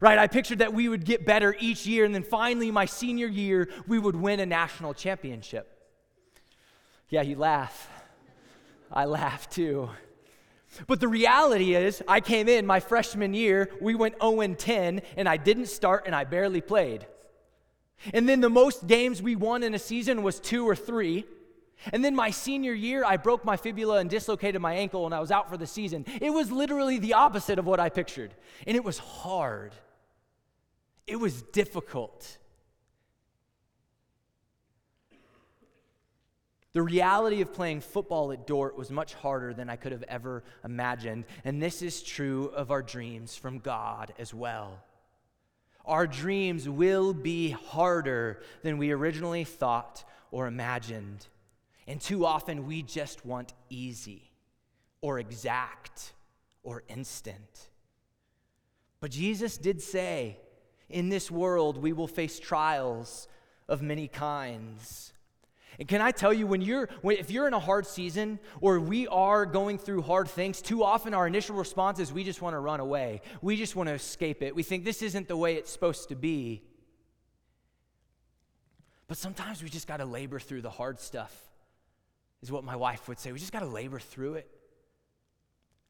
Right? 0.00 0.18
I 0.18 0.26
pictured 0.26 0.58
that 0.58 0.74
we 0.74 0.88
would 0.88 1.04
get 1.04 1.24
better 1.24 1.54
each 1.60 1.86
year, 1.86 2.04
and 2.04 2.12
then 2.12 2.24
finally, 2.24 2.72
my 2.72 2.86
senior 2.86 3.28
year, 3.28 3.68
we 3.86 4.00
would 4.00 4.16
win 4.16 4.40
a 4.40 4.46
national 4.46 4.94
championship. 4.94 5.68
Yeah, 7.08 7.22
you 7.22 7.36
laugh. 7.36 7.88
I 8.90 9.04
laugh 9.04 9.48
too. 9.48 9.90
But 10.86 11.00
the 11.00 11.08
reality 11.08 11.74
is, 11.74 12.02
I 12.08 12.20
came 12.20 12.48
in 12.48 12.66
my 12.66 12.80
freshman 12.80 13.34
year, 13.34 13.70
we 13.80 13.94
went 13.94 14.20
0 14.20 14.54
10, 14.54 15.02
and 15.16 15.28
I 15.28 15.36
didn't 15.36 15.66
start 15.66 16.04
and 16.06 16.14
I 16.14 16.24
barely 16.24 16.60
played. 16.60 17.06
And 18.12 18.28
then 18.28 18.40
the 18.40 18.50
most 18.50 18.86
games 18.86 19.22
we 19.22 19.36
won 19.36 19.62
in 19.62 19.74
a 19.74 19.78
season 19.78 20.22
was 20.22 20.40
two 20.40 20.68
or 20.68 20.74
three. 20.74 21.24
And 21.92 22.04
then 22.04 22.14
my 22.14 22.30
senior 22.30 22.72
year, 22.72 23.04
I 23.04 23.16
broke 23.16 23.44
my 23.44 23.56
fibula 23.56 23.98
and 23.98 24.08
dislocated 24.08 24.60
my 24.60 24.74
ankle, 24.74 25.04
and 25.04 25.14
I 25.14 25.20
was 25.20 25.30
out 25.30 25.48
for 25.48 25.56
the 25.56 25.66
season. 25.66 26.04
It 26.20 26.30
was 26.30 26.50
literally 26.50 26.98
the 26.98 27.14
opposite 27.14 27.58
of 27.58 27.66
what 27.66 27.80
I 27.80 27.88
pictured. 27.88 28.34
And 28.66 28.76
it 28.76 28.84
was 28.84 28.98
hard, 28.98 29.72
it 31.06 31.16
was 31.16 31.42
difficult. 31.42 32.38
The 36.74 36.82
reality 36.82 37.42
of 37.42 37.52
playing 37.52 37.82
football 37.82 38.32
at 38.32 38.46
Dordt 38.46 38.78
was 38.78 38.90
much 38.90 39.12
harder 39.14 39.52
than 39.52 39.68
I 39.68 39.76
could 39.76 39.92
have 39.92 40.04
ever 40.04 40.42
imagined. 40.64 41.26
And 41.44 41.62
this 41.62 41.82
is 41.82 42.02
true 42.02 42.46
of 42.54 42.70
our 42.70 42.82
dreams 42.82 43.36
from 43.36 43.58
God 43.58 44.14
as 44.18 44.32
well. 44.32 44.82
Our 45.84 46.06
dreams 46.06 46.68
will 46.68 47.12
be 47.12 47.50
harder 47.50 48.42
than 48.62 48.78
we 48.78 48.90
originally 48.90 49.44
thought 49.44 50.04
or 50.30 50.46
imagined. 50.46 51.26
And 51.86 52.00
too 52.00 52.24
often 52.24 52.66
we 52.66 52.82
just 52.82 53.26
want 53.26 53.52
easy 53.68 54.30
or 55.02 55.18
exact 55.18 56.14
or 56.62 56.84
instant. 56.88 57.68
But 59.00 59.10
Jesus 59.10 59.58
did 59.58 59.82
say, 59.82 60.38
in 60.88 61.08
this 61.08 61.30
world 61.30 61.76
we 61.76 61.92
will 61.92 62.06
face 62.06 62.38
trials 62.38 63.28
of 63.68 63.82
many 63.82 64.08
kinds. 64.08 65.12
And 65.78 65.88
can 65.88 66.00
I 66.00 66.10
tell 66.10 66.32
you, 66.32 66.46
when 66.46 66.60
you're, 66.60 66.88
when, 67.00 67.16
if 67.16 67.30
you're 67.30 67.46
in 67.46 67.54
a 67.54 67.60
hard 67.60 67.86
season 67.86 68.38
or 68.60 68.78
we 68.78 69.08
are 69.08 69.46
going 69.46 69.78
through 69.78 70.02
hard 70.02 70.28
things, 70.28 70.60
too 70.60 70.84
often 70.84 71.14
our 71.14 71.26
initial 71.26 71.56
response 71.56 71.98
is 71.98 72.12
we 72.12 72.24
just 72.24 72.42
want 72.42 72.54
to 72.54 72.60
run 72.60 72.80
away. 72.80 73.22
We 73.40 73.56
just 73.56 73.74
want 73.74 73.88
to 73.88 73.94
escape 73.94 74.42
it. 74.42 74.54
We 74.54 74.62
think 74.62 74.84
this 74.84 75.02
isn't 75.02 75.28
the 75.28 75.36
way 75.36 75.54
it's 75.56 75.70
supposed 75.70 76.08
to 76.10 76.14
be. 76.14 76.62
But 79.08 79.16
sometimes 79.16 79.62
we 79.62 79.68
just 79.68 79.86
got 79.86 79.98
to 79.98 80.04
labor 80.04 80.38
through 80.38 80.62
the 80.62 80.70
hard 80.70 81.00
stuff, 81.00 81.34
is 82.42 82.50
what 82.50 82.64
my 82.64 82.76
wife 82.76 83.08
would 83.08 83.18
say. 83.18 83.32
We 83.32 83.38
just 83.38 83.52
got 83.52 83.60
to 83.60 83.66
labor 83.66 83.98
through 83.98 84.34
it. 84.34 84.48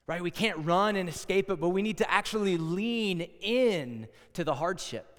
Right? 0.07 0.23
We 0.23 0.33
can't 0.33 0.59
run 0.65 0.97
and 0.97 1.09
escape 1.09 1.49
it, 1.51 1.61
but 1.61 1.69
we 1.69 1.83
need 1.83 1.99
to 1.99 2.11
actually 2.11 2.57
lean 2.57 3.21
in 3.21 4.09
to 4.33 4.45
the 4.45 4.55
hardship. 4.55 5.12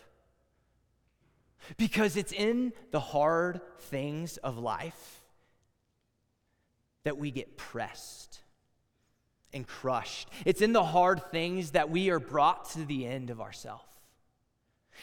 Because 1.78 2.18
it's 2.18 2.32
in 2.32 2.74
the 2.92 3.00
hard 3.00 3.62
things 3.80 4.38
of 4.38 4.58
life 4.58 5.22
that 7.04 7.18
we 7.18 7.32
get 7.32 7.58
pressed 7.58 8.40
and 9.54 9.68
crushed. 9.68 10.30
It's 10.46 10.62
in 10.62 10.74
the 10.74 10.84
hard 10.84 11.32
things 11.32 11.72
that 11.72 11.90
we 11.90 12.10
are 12.10 12.20
brought 12.20 12.70
to 12.72 12.86
the 12.86 13.06
end 13.06 13.30
of 13.30 13.40
ourselves. 13.40 13.84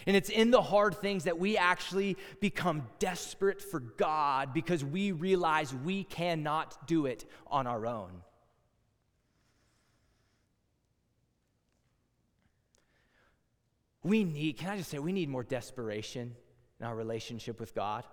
And 0.06 0.16
it's 0.16 0.30
in 0.30 0.50
the 0.50 0.62
hard 0.62 0.96
things 0.96 1.24
that 1.24 1.38
we 1.38 1.56
actually 1.56 2.16
become 2.40 2.86
desperate 2.98 3.60
for 3.60 3.80
God 3.80 4.54
because 4.54 4.84
we 4.84 5.12
realize 5.12 5.74
we 5.74 6.04
cannot 6.04 6.86
do 6.86 7.06
it 7.06 7.24
on 7.48 7.66
our 7.66 7.86
own. 7.86 8.10
We 14.02 14.24
need, 14.24 14.56
can 14.56 14.70
I 14.70 14.76
just 14.78 14.90
say, 14.90 14.98
we 14.98 15.12
need 15.12 15.28
more 15.28 15.44
desperation 15.44 16.34
in 16.80 16.86
our 16.86 16.94
relationship 16.94 17.60
with 17.60 17.74
God. 17.74 18.04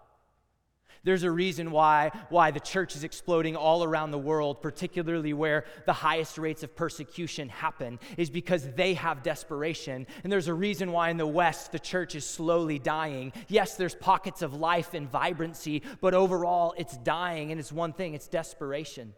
There's 1.03 1.23
a 1.23 1.31
reason 1.31 1.71
why, 1.71 2.11
why 2.29 2.51
the 2.51 2.59
church 2.59 2.95
is 2.95 3.03
exploding 3.03 3.55
all 3.55 3.83
around 3.83 4.11
the 4.11 4.17
world, 4.17 4.61
particularly 4.61 5.31
where 5.31 5.65
the 5.85 5.93
highest 5.93 6.37
rates 6.37 6.63
of 6.63 6.75
persecution 6.75 7.49
happen, 7.49 7.99
is 8.17 8.29
because 8.29 8.69
they 8.73 8.93
have 8.95 9.23
desperation. 9.23 10.07
And 10.23 10.33
there's 10.33 10.47
a 10.47 10.53
reason 10.53 10.91
why 10.91 11.09
in 11.09 11.17
the 11.17 11.27
West 11.27 11.71
the 11.71 11.79
church 11.79 12.15
is 12.15 12.25
slowly 12.25 12.79
dying. 12.79 13.31
Yes, 13.47 13.75
there's 13.75 13.95
pockets 13.95 14.41
of 14.41 14.53
life 14.53 14.93
and 14.93 15.09
vibrancy, 15.09 15.83
but 16.01 16.13
overall 16.13 16.73
it's 16.77 16.97
dying. 16.97 17.51
And 17.51 17.59
it's 17.59 17.71
one 17.71 17.93
thing 17.93 18.13
it's 18.13 18.27
desperation. 18.27 19.13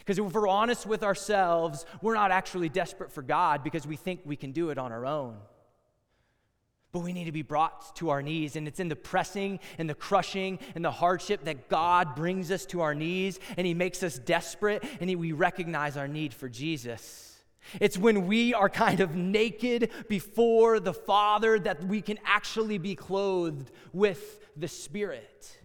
Because 0.00 0.18
if 0.18 0.32
we're 0.32 0.48
honest 0.48 0.86
with 0.86 1.02
ourselves, 1.02 1.84
we're 2.02 2.14
not 2.14 2.30
actually 2.30 2.68
desperate 2.68 3.12
for 3.12 3.22
God 3.22 3.64
because 3.64 3.86
we 3.86 3.96
think 3.96 4.20
we 4.24 4.36
can 4.36 4.52
do 4.52 4.70
it 4.70 4.78
on 4.78 4.92
our 4.92 5.06
own. 5.06 5.36
But 6.92 7.00
we 7.00 7.12
need 7.12 7.24
to 7.24 7.32
be 7.32 7.42
brought 7.42 7.94
to 7.96 8.10
our 8.10 8.20
knees. 8.20 8.56
And 8.56 8.66
it's 8.66 8.80
in 8.80 8.88
the 8.88 8.96
pressing 8.96 9.60
and 9.78 9.88
the 9.88 9.94
crushing 9.94 10.58
and 10.74 10.84
the 10.84 10.90
hardship 10.90 11.44
that 11.44 11.68
God 11.68 12.16
brings 12.16 12.50
us 12.50 12.66
to 12.66 12.80
our 12.80 12.94
knees 12.94 13.38
and 13.56 13.66
He 13.66 13.74
makes 13.74 14.02
us 14.02 14.18
desperate 14.18 14.84
and 15.00 15.08
he, 15.08 15.16
we 15.16 15.32
recognize 15.32 15.96
our 15.96 16.08
need 16.08 16.34
for 16.34 16.48
Jesus. 16.48 17.38
It's 17.80 17.98
when 17.98 18.26
we 18.26 18.54
are 18.54 18.68
kind 18.68 19.00
of 19.00 19.14
naked 19.14 19.90
before 20.08 20.80
the 20.80 20.94
Father 20.94 21.58
that 21.60 21.84
we 21.84 22.00
can 22.00 22.18
actually 22.24 22.78
be 22.78 22.94
clothed 22.94 23.70
with 23.92 24.40
the 24.56 24.68
Spirit. 24.68 25.56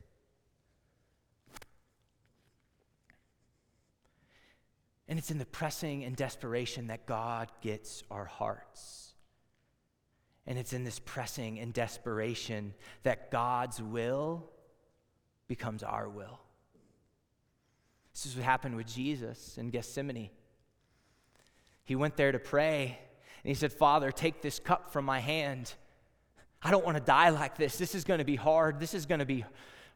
And 5.07 5.19
it's 5.19 5.31
in 5.31 5.37
the 5.37 5.45
pressing 5.45 6.03
and 6.03 6.15
desperation 6.15 6.87
that 6.87 7.05
God 7.05 7.51
gets 7.61 8.03
our 8.09 8.25
hearts. 8.25 9.04
And 10.47 10.59
it's 10.59 10.73
in 10.73 10.83
this 10.83 10.99
pressing 10.99 11.59
and 11.59 11.73
desperation 11.73 12.73
that 13.03 13.31
God's 13.31 13.81
will 13.81 14.49
becomes 15.47 15.83
our 15.83 16.07
will. 16.07 16.39
This 18.13 18.25
is 18.27 18.35
what 18.35 18.45
happened 18.45 18.75
with 18.75 18.87
Jesus 18.87 19.57
in 19.57 19.71
Gethsemane. 19.71 20.29
He 21.83 21.95
went 21.95 22.15
there 22.15 22.31
to 22.31 22.39
pray, 22.39 22.97
and 23.43 23.49
he 23.49 23.53
said, 23.53 23.73
Father, 23.73 24.11
take 24.11 24.41
this 24.41 24.59
cup 24.59 24.91
from 24.91 25.05
my 25.05 25.19
hand. 25.19 25.73
I 26.61 26.71
don't 26.71 26.85
want 26.85 26.97
to 26.97 27.03
die 27.03 27.29
like 27.29 27.57
this. 27.57 27.77
This 27.77 27.93
is 27.93 28.03
going 28.03 28.19
to 28.19 28.25
be 28.25 28.35
hard. 28.35 28.79
This 28.79 28.93
is 28.93 29.05
going 29.05 29.19
to 29.19 29.25
be 29.25 29.45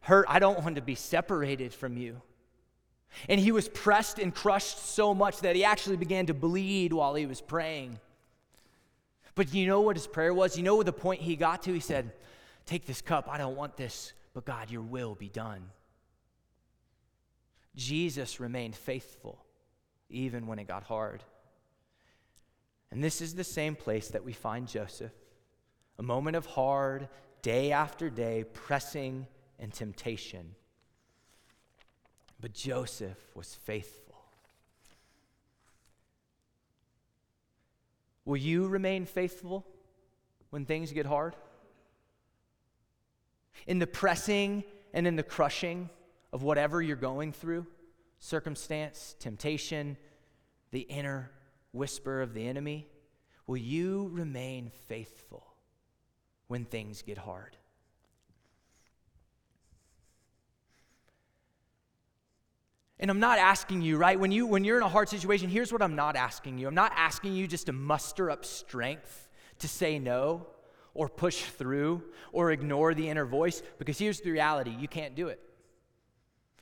hurt. 0.02 0.26
I 0.28 0.40
don't 0.40 0.62
want 0.62 0.76
to 0.76 0.82
be 0.82 0.96
separated 0.96 1.74
from 1.74 1.98
you. 1.98 2.22
And 3.28 3.40
he 3.40 3.52
was 3.52 3.68
pressed 3.68 4.20
and 4.20 4.34
crushed 4.34 4.78
so 4.78 5.16
much 5.16 5.40
that 5.40 5.56
he 5.56 5.64
actually 5.64 5.98
began 5.98 6.28
to 6.28 6.34
bleed 6.34 6.94
while 6.94 7.16
he 7.16 7.26
was 7.26 7.42
praying. 7.42 8.00
But 9.40 9.54
you 9.54 9.68
know 9.68 9.80
what 9.80 9.96
his 9.96 10.06
prayer 10.06 10.34
was? 10.34 10.58
You 10.58 10.64
know 10.64 10.76
what 10.76 10.86
the 10.86 10.92
point 10.92 11.22
he 11.22 11.38
got 11.38 11.64
to? 11.64 11.72
He 11.74 11.80
said, 11.80 12.12
Take 12.66 12.86
this 12.86 13.00
cup. 13.00 13.30
I 13.32 13.38
don't 13.38 13.56
want 13.56 13.78
this, 13.78 14.12
but 14.34 14.44
God, 14.44 14.70
your 14.70 14.82
will 14.82 15.16
be 15.16 15.30
done. 15.30 15.62
Jesus 17.74 18.42
remained 18.42 18.76
faithful 18.76 19.46
even 20.10 20.46
when 20.46 20.60
it 20.60 20.68
got 20.68 20.84
hard. 20.84 21.24
And 22.92 23.02
this 23.02 23.22
is 23.22 23.34
the 23.34 23.46
same 23.46 23.78
place 23.78 24.10
that 24.10 24.26
we 24.26 24.34
find 24.34 24.68
Joseph 24.68 25.14
a 25.98 26.04
moment 26.04 26.36
of 26.36 26.46
hard, 26.46 27.08
day 27.42 27.72
after 27.72 28.10
day, 28.10 28.44
pressing 28.52 29.26
and 29.58 29.72
temptation. 29.72 30.54
But 32.42 32.52
Joseph 32.52 33.30
was 33.36 33.56
faithful. 33.56 34.09
Will 38.30 38.38
you 38.38 38.68
remain 38.68 39.08
faithful 39.08 39.66
when 40.52 40.64
things 40.64 40.92
get 40.92 41.08
hard? 41.08 41.36
In 43.66 43.80
the 43.80 43.88
pressing 43.88 44.64
and 44.94 45.08
in 45.08 45.16
the 45.16 45.24
crushing 45.24 45.90
of 46.32 46.44
whatever 46.44 46.80
you're 46.80 46.96
going 46.96 47.32
through, 47.32 47.66
circumstance, 48.20 49.16
temptation, 49.18 49.98
the 50.70 50.82
inner 50.82 51.32
whisper 51.72 52.22
of 52.22 52.36
the 52.36 52.48
enemy, 52.48 52.88
will 53.48 53.58
you 53.58 54.12
remain 54.14 54.70
faithful 54.88 55.56
when 56.50 56.66
things 56.66 57.02
get 57.02 57.18
hard? 57.18 57.58
And 63.00 63.10
I'm 63.10 63.20
not 63.20 63.40
asking 63.40 63.82
you, 63.82 63.98
right? 63.98 64.20
When 64.20 64.32
you 64.32 64.46
when 64.46 64.64
you're 64.64 64.78
in 64.78 64.84
a 64.84 64.90
hard 64.90 65.08
situation, 65.08 65.50
here's 65.50 65.72
what 65.72 65.82
I'm 65.82 65.96
not 65.96 66.16
asking 66.16 66.58
you. 66.58 66.68
I'm 66.68 66.76
not 66.76 66.92
asking 66.96 67.34
you 67.34 67.48
just 67.48 67.68
to 67.68 67.74
muster 67.74 68.30
up 68.30 68.44
strength 68.44 69.30
to 69.60 69.68
say 69.68 70.00
no 70.00 70.48
or 70.94 71.08
push 71.08 71.44
through 71.44 72.04
or 72.34 72.52
ignore 72.52 72.94
the 72.94 73.08
inner 73.08 73.26
voice 73.26 73.62
because 73.78 73.98
here's 73.98 74.20
the 74.20 74.32
reality, 74.32 74.76
you 74.78 74.88
can't 74.88 75.16
do 75.16 75.28
it. 75.28 75.40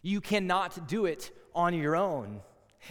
You 0.03 0.21
cannot 0.21 0.87
do 0.87 1.05
it 1.05 1.31
on 1.55 1.73
your 1.73 1.95
own. 1.95 2.41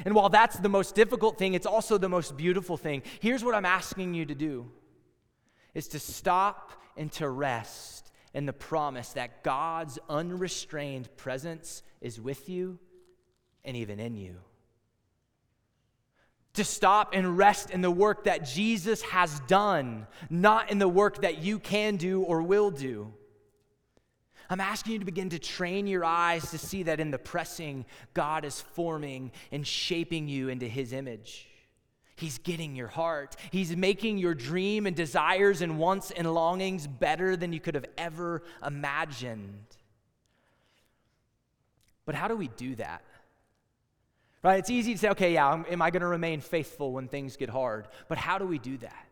And 0.05 0.15
while 0.15 0.29
that's 0.29 0.59
the 0.59 0.69
most 0.69 0.95
difficult 0.97 1.39
thing, 1.39 1.55
it's 1.55 1.67
also 1.67 1.99
the 1.99 2.09
most 2.09 2.37
beautiful 2.37 2.77
thing. 2.77 3.03
Here's 3.21 3.45
what 3.45 3.55
I'm 3.55 3.65
asking 3.65 4.15
you 4.15 4.27
to 4.27 4.35
do 4.35 4.71
is 5.73 5.89
to 5.89 6.01
stop 6.01 6.73
and 6.97 7.13
to 7.13 7.29
rest 7.29 8.11
in 8.35 8.45
the 8.45 8.53
promise 8.53 9.11
that 9.11 9.45
God's 9.45 9.99
unrestrained 10.09 11.15
presence 11.17 11.83
is 12.01 12.21
with 12.21 12.49
you 12.49 12.79
and 13.67 13.77
even 13.77 14.01
in 14.01 14.17
you. 14.17 14.37
To 16.55 16.65
stop 16.65 17.11
and 17.13 17.37
rest 17.37 17.71
in 17.71 17.83
the 17.83 17.91
work 17.91 18.25
that 18.25 18.47
Jesus 18.47 19.03
has 19.03 19.41
done, 19.41 20.07
not 20.31 20.71
in 20.71 20.79
the 20.79 20.89
work 20.89 21.21
that 21.21 21.43
you 21.43 21.59
can 21.59 21.97
do 21.97 22.23
or 22.23 22.43
will 22.43 22.71
do. 22.71 23.13
I'm 24.49 24.61
asking 24.61 24.95
you 24.95 24.99
to 25.01 25.05
begin 25.05 25.31
to 25.31 25.39
train 25.39 25.87
your 25.87 26.05
eyes 26.05 26.51
to 26.53 26.59
see 26.59 26.85
that 26.85 27.01
in 27.01 27.11
the 27.11 27.19
pressing, 27.19 27.85
God 28.15 28.45
is 28.45 28.61
forming 28.61 29.33
and 29.51 29.67
shaping 29.67 30.29
you 30.29 30.49
into 30.49 30.69
His 30.69 30.93
image. 30.93 31.49
He's 32.15 32.39
getting 32.39 32.75
your 32.75 32.89
heart. 32.89 33.37
He's 33.51 33.77
making 33.77 34.17
your 34.17 34.35
dream 34.35 34.87
and 34.87 34.97
desires 34.97 35.61
and 35.61 35.79
wants 35.79 36.11
and 36.11 36.33
longings 36.33 36.87
better 36.87 37.37
than 37.37 37.53
you 37.53 37.61
could 37.61 37.75
have 37.75 37.87
ever 37.99 38.43
imagined. 38.65 39.67
But 42.07 42.15
how 42.15 42.29
do 42.29 42.37
we 42.37 42.49
do 42.49 42.77
that? 42.77 43.03
Right? 44.47 44.61
It's 44.61 44.71
easy 44.71 44.93
to 44.93 44.99
say, 44.99 45.09
okay, 45.09 45.35
yeah, 45.35 45.65
am 45.69 45.83
I 45.83 45.91
going 45.91 46.03
to 46.03 46.07
remain 46.07 46.41
faithful 46.41 46.93
when 46.93 47.09
things 47.09 47.37
get 47.37 47.51
hard? 47.51 47.89
But 48.07 48.17
how 48.17 48.39
do 48.39 48.47
we 48.47 48.61
do 48.61 48.77
that? 48.79 49.09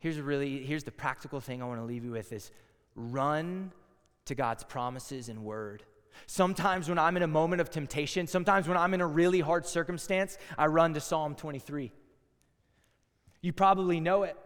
Here's 0.00 0.18
really 0.18 0.64
here's 0.64 0.82
the 0.82 0.90
practical 0.90 1.38
thing 1.38 1.62
I 1.62 1.66
want 1.66 1.78
to 1.78 1.84
leave 1.84 2.04
you 2.04 2.10
with 2.10 2.32
is 2.32 2.50
run 2.96 3.70
to 4.24 4.34
God's 4.34 4.64
promises 4.64 5.28
and 5.28 5.44
word. 5.44 5.84
Sometimes 6.26 6.88
when 6.88 6.98
I'm 6.98 7.16
in 7.16 7.22
a 7.22 7.28
moment 7.28 7.60
of 7.60 7.70
temptation, 7.70 8.26
sometimes 8.26 8.66
when 8.66 8.76
I'm 8.76 8.92
in 8.92 9.00
a 9.00 9.06
really 9.06 9.38
hard 9.38 9.64
circumstance, 9.64 10.36
I 10.58 10.66
run 10.66 10.94
to 10.94 11.00
Psalm 11.00 11.36
23. 11.36 11.92
You 13.40 13.52
probably 13.52 14.00
know 14.00 14.24
it. 14.24 14.36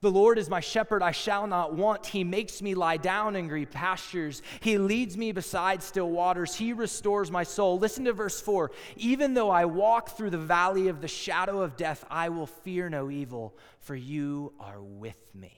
The 0.00 0.10
Lord 0.10 0.38
is 0.38 0.48
my 0.48 0.60
shepherd, 0.60 1.02
I 1.02 1.10
shall 1.10 1.48
not 1.48 1.74
want. 1.74 2.06
He 2.06 2.22
makes 2.22 2.62
me 2.62 2.74
lie 2.74 2.98
down 2.98 3.34
in 3.34 3.48
green 3.48 3.66
pastures. 3.66 4.42
He 4.60 4.78
leads 4.78 5.16
me 5.16 5.32
beside 5.32 5.82
still 5.82 6.08
waters. 6.08 6.54
He 6.54 6.72
restores 6.72 7.32
my 7.32 7.42
soul. 7.42 7.78
Listen 7.78 8.04
to 8.04 8.12
verse 8.12 8.40
4. 8.40 8.70
Even 8.96 9.34
though 9.34 9.50
I 9.50 9.64
walk 9.64 10.10
through 10.10 10.30
the 10.30 10.38
valley 10.38 10.86
of 10.86 11.00
the 11.00 11.08
shadow 11.08 11.62
of 11.62 11.76
death, 11.76 12.04
I 12.08 12.28
will 12.28 12.46
fear 12.46 12.88
no 12.88 13.10
evil, 13.10 13.56
for 13.80 13.96
you 13.96 14.52
are 14.60 14.80
with 14.80 15.34
me. 15.34 15.52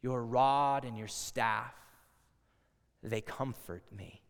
Your 0.00 0.24
rod 0.24 0.86
and 0.86 0.96
your 0.96 1.08
staff, 1.08 1.74
they 3.02 3.20
comfort 3.20 3.82
me. 3.94 4.22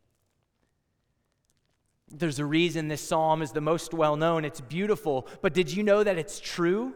There's 2.11 2.38
a 2.40 2.44
reason 2.44 2.88
this 2.88 3.07
psalm 3.07 3.42
is 3.42 3.53
the 3.53 3.61
most 3.61 3.94
well 3.94 4.16
known. 4.16 4.44
It's 4.44 4.62
beautiful, 4.62 5.29
but 5.42 5.55
did 5.55 5.73
you 5.73 5.85
know 5.85 6.03
that 6.03 6.18
it's 6.18 6.40
true? 6.40 6.94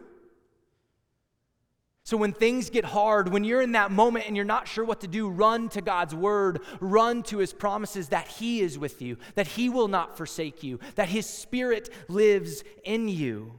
So, 2.05 2.17
when 2.17 2.33
things 2.33 2.69
get 2.69 2.83
hard, 2.83 3.31
when 3.31 3.45
you're 3.45 3.61
in 3.61 3.71
that 3.73 3.89
moment 3.89 4.27
and 4.27 4.35
you're 4.35 4.43
not 4.43 4.67
sure 4.67 4.83
what 4.83 4.99
to 5.01 5.07
do, 5.07 5.29
run 5.29 5.69
to 5.69 5.81
God's 5.81 6.13
word, 6.13 6.59
run 6.81 7.23
to 7.23 7.37
his 7.37 7.53
promises 7.53 8.09
that 8.09 8.27
he 8.27 8.59
is 8.59 8.77
with 8.77 9.01
you, 9.01 9.17
that 9.35 9.47
he 9.47 9.69
will 9.69 9.87
not 9.87 10.17
forsake 10.17 10.63
you, 10.63 10.79
that 10.95 11.07
his 11.07 11.25
spirit 11.25 11.89
lives 12.09 12.65
in 12.83 13.07
you. 13.07 13.53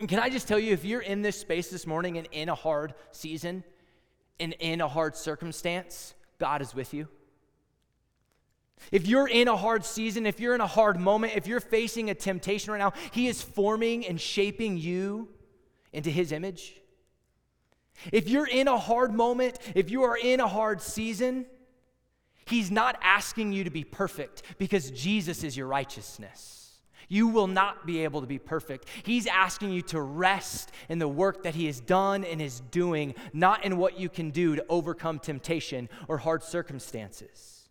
And 0.00 0.08
can 0.08 0.18
I 0.18 0.28
just 0.28 0.48
tell 0.48 0.58
you, 0.58 0.72
if 0.72 0.84
you're 0.84 1.00
in 1.00 1.22
this 1.22 1.38
space 1.38 1.68
this 1.68 1.86
morning 1.86 2.18
and 2.18 2.26
in 2.32 2.48
a 2.48 2.56
hard 2.56 2.92
season 3.12 3.62
and 4.40 4.54
in 4.58 4.80
a 4.80 4.88
hard 4.88 5.16
circumstance, 5.16 6.12
God 6.40 6.60
is 6.60 6.74
with 6.74 6.92
you. 6.92 7.06
If 8.90 9.06
you're 9.06 9.28
in 9.28 9.46
a 9.46 9.56
hard 9.56 9.84
season, 9.84 10.26
if 10.26 10.40
you're 10.40 10.56
in 10.56 10.60
a 10.60 10.66
hard 10.66 10.98
moment, 10.98 11.34
if 11.36 11.46
you're 11.46 11.60
facing 11.60 12.10
a 12.10 12.14
temptation 12.14 12.72
right 12.72 12.78
now, 12.78 12.94
He 13.12 13.28
is 13.28 13.40
forming 13.40 14.04
and 14.04 14.20
shaping 14.20 14.76
you 14.76 15.28
into 15.92 16.10
His 16.10 16.32
image. 16.32 16.74
If 18.12 18.28
you're 18.28 18.46
in 18.46 18.68
a 18.68 18.78
hard 18.78 19.14
moment, 19.14 19.58
if 19.74 19.90
you 19.90 20.04
are 20.04 20.16
in 20.16 20.40
a 20.40 20.48
hard 20.48 20.80
season, 20.80 21.46
He's 22.46 22.70
not 22.70 22.96
asking 23.02 23.52
you 23.52 23.64
to 23.64 23.70
be 23.70 23.82
perfect 23.82 24.42
because 24.58 24.90
Jesus 24.92 25.42
is 25.42 25.56
your 25.56 25.66
righteousness. 25.66 26.56
You 27.08 27.28
will 27.28 27.46
not 27.46 27.86
be 27.86 28.04
able 28.04 28.20
to 28.20 28.26
be 28.26 28.38
perfect. 28.38 28.88
He's 29.04 29.26
asking 29.26 29.72
you 29.72 29.82
to 29.82 30.00
rest 30.00 30.72
in 30.88 30.98
the 30.98 31.08
work 31.08 31.42
that 31.42 31.54
He 31.54 31.66
has 31.66 31.80
done 31.80 32.24
and 32.24 32.40
is 32.40 32.60
doing, 32.60 33.14
not 33.32 33.64
in 33.64 33.76
what 33.76 33.98
you 33.98 34.08
can 34.08 34.30
do 34.30 34.56
to 34.56 34.64
overcome 34.68 35.18
temptation 35.18 35.88
or 36.08 36.18
hard 36.18 36.42
circumstances. 36.42 37.68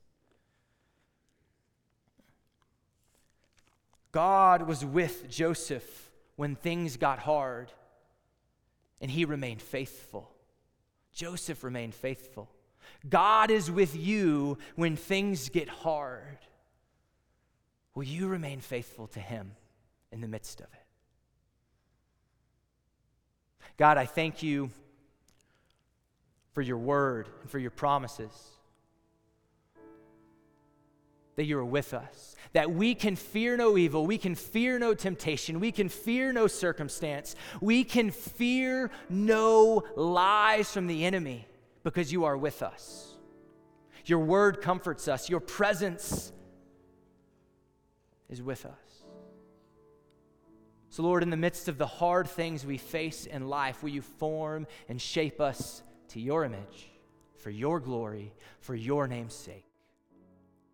God 4.12 4.62
was 4.62 4.86
with 4.86 5.30
Joseph 5.30 6.12
when 6.38 6.56
things 6.56 6.96
got 6.96 7.20
hard 7.20 7.72
and 9.02 9.12
he 9.12 9.26
remained 9.26 9.62
faithful. 9.62 10.32
Joseph 11.14 11.64
remained 11.64 11.96
faithful. 11.96 12.50
God 13.08 13.52
is 13.52 13.72
with 13.72 13.96
you 13.96 14.58
when 14.76 14.96
things 14.96 15.50
get 15.50 15.70
hard. 15.70 16.38
Will 17.94 18.04
you 18.04 18.28
remain 18.28 18.60
faithful 18.60 19.08
to 19.08 19.20
him 19.20 19.52
in 20.12 20.22
the 20.22 20.28
midst 20.28 20.60
of 20.60 20.68
it? 20.68 20.86
God, 23.78 23.98
I 23.98 24.06
thank 24.06 24.44
you 24.44 24.70
for 26.54 26.62
your 26.62 26.78
word 26.78 27.28
and 27.42 27.50
for 27.50 27.60
your 27.60 27.72
promises 27.72 28.55
that 31.36 31.46
you 31.46 31.58
are 31.58 31.66
with 31.66 31.94
us, 31.94 32.36
that 32.54 32.72
we 32.72 32.96
can 32.96 33.16
fear 33.16 33.58
no 33.58 33.78
evil, 33.78 34.06
we 34.06 34.18
can 34.18 34.36
fear 34.36 34.80
no 34.80 34.94
temptation, 34.94 35.60
we 35.60 35.72
can 35.72 35.90
fear 35.90 36.32
no 36.32 36.48
circumstance, 36.48 37.36
we 37.62 37.84
can 37.84 38.12
fear 38.12 38.90
no 39.10 39.84
lies 39.96 40.72
from 40.72 40.88
the 40.88 41.06
enemy 41.06 41.48
because 41.84 42.12
you 42.12 42.24
are 42.24 42.38
with 42.38 42.64
us. 42.64 43.14
Your 44.06 44.20
word 44.20 44.62
comforts 44.62 45.08
us, 45.08 45.30
your 45.30 45.40
presence 45.40 46.32
is 48.30 48.42
with 48.42 48.66
us. 48.66 48.74
So, 50.90 51.04
Lord, 51.04 51.24
in 51.24 51.30
the 51.30 51.38
midst 51.38 51.68
of 51.68 51.78
the 51.78 51.88
hard 51.88 52.26
things 52.26 52.66
we 52.66 52.78
face 52.78 53.26
in 53.26 53.50
life, 53.50 53.84
will 53.84 53.90
you 53.90 54.02
form 54.02 54.66
and 54.88 55.02
shape 55.02 55.42
us 55.42 55.84
to 56.10 56.22
your 56.22 56.46
image, 56.46 56.90
for 57.36 57.50
your 57.50 57.82
glory, 57.82 58.34
for 58.62 58.76
your 58.76 59.06
name's 59.06 59.36
sake? 59.36 59.66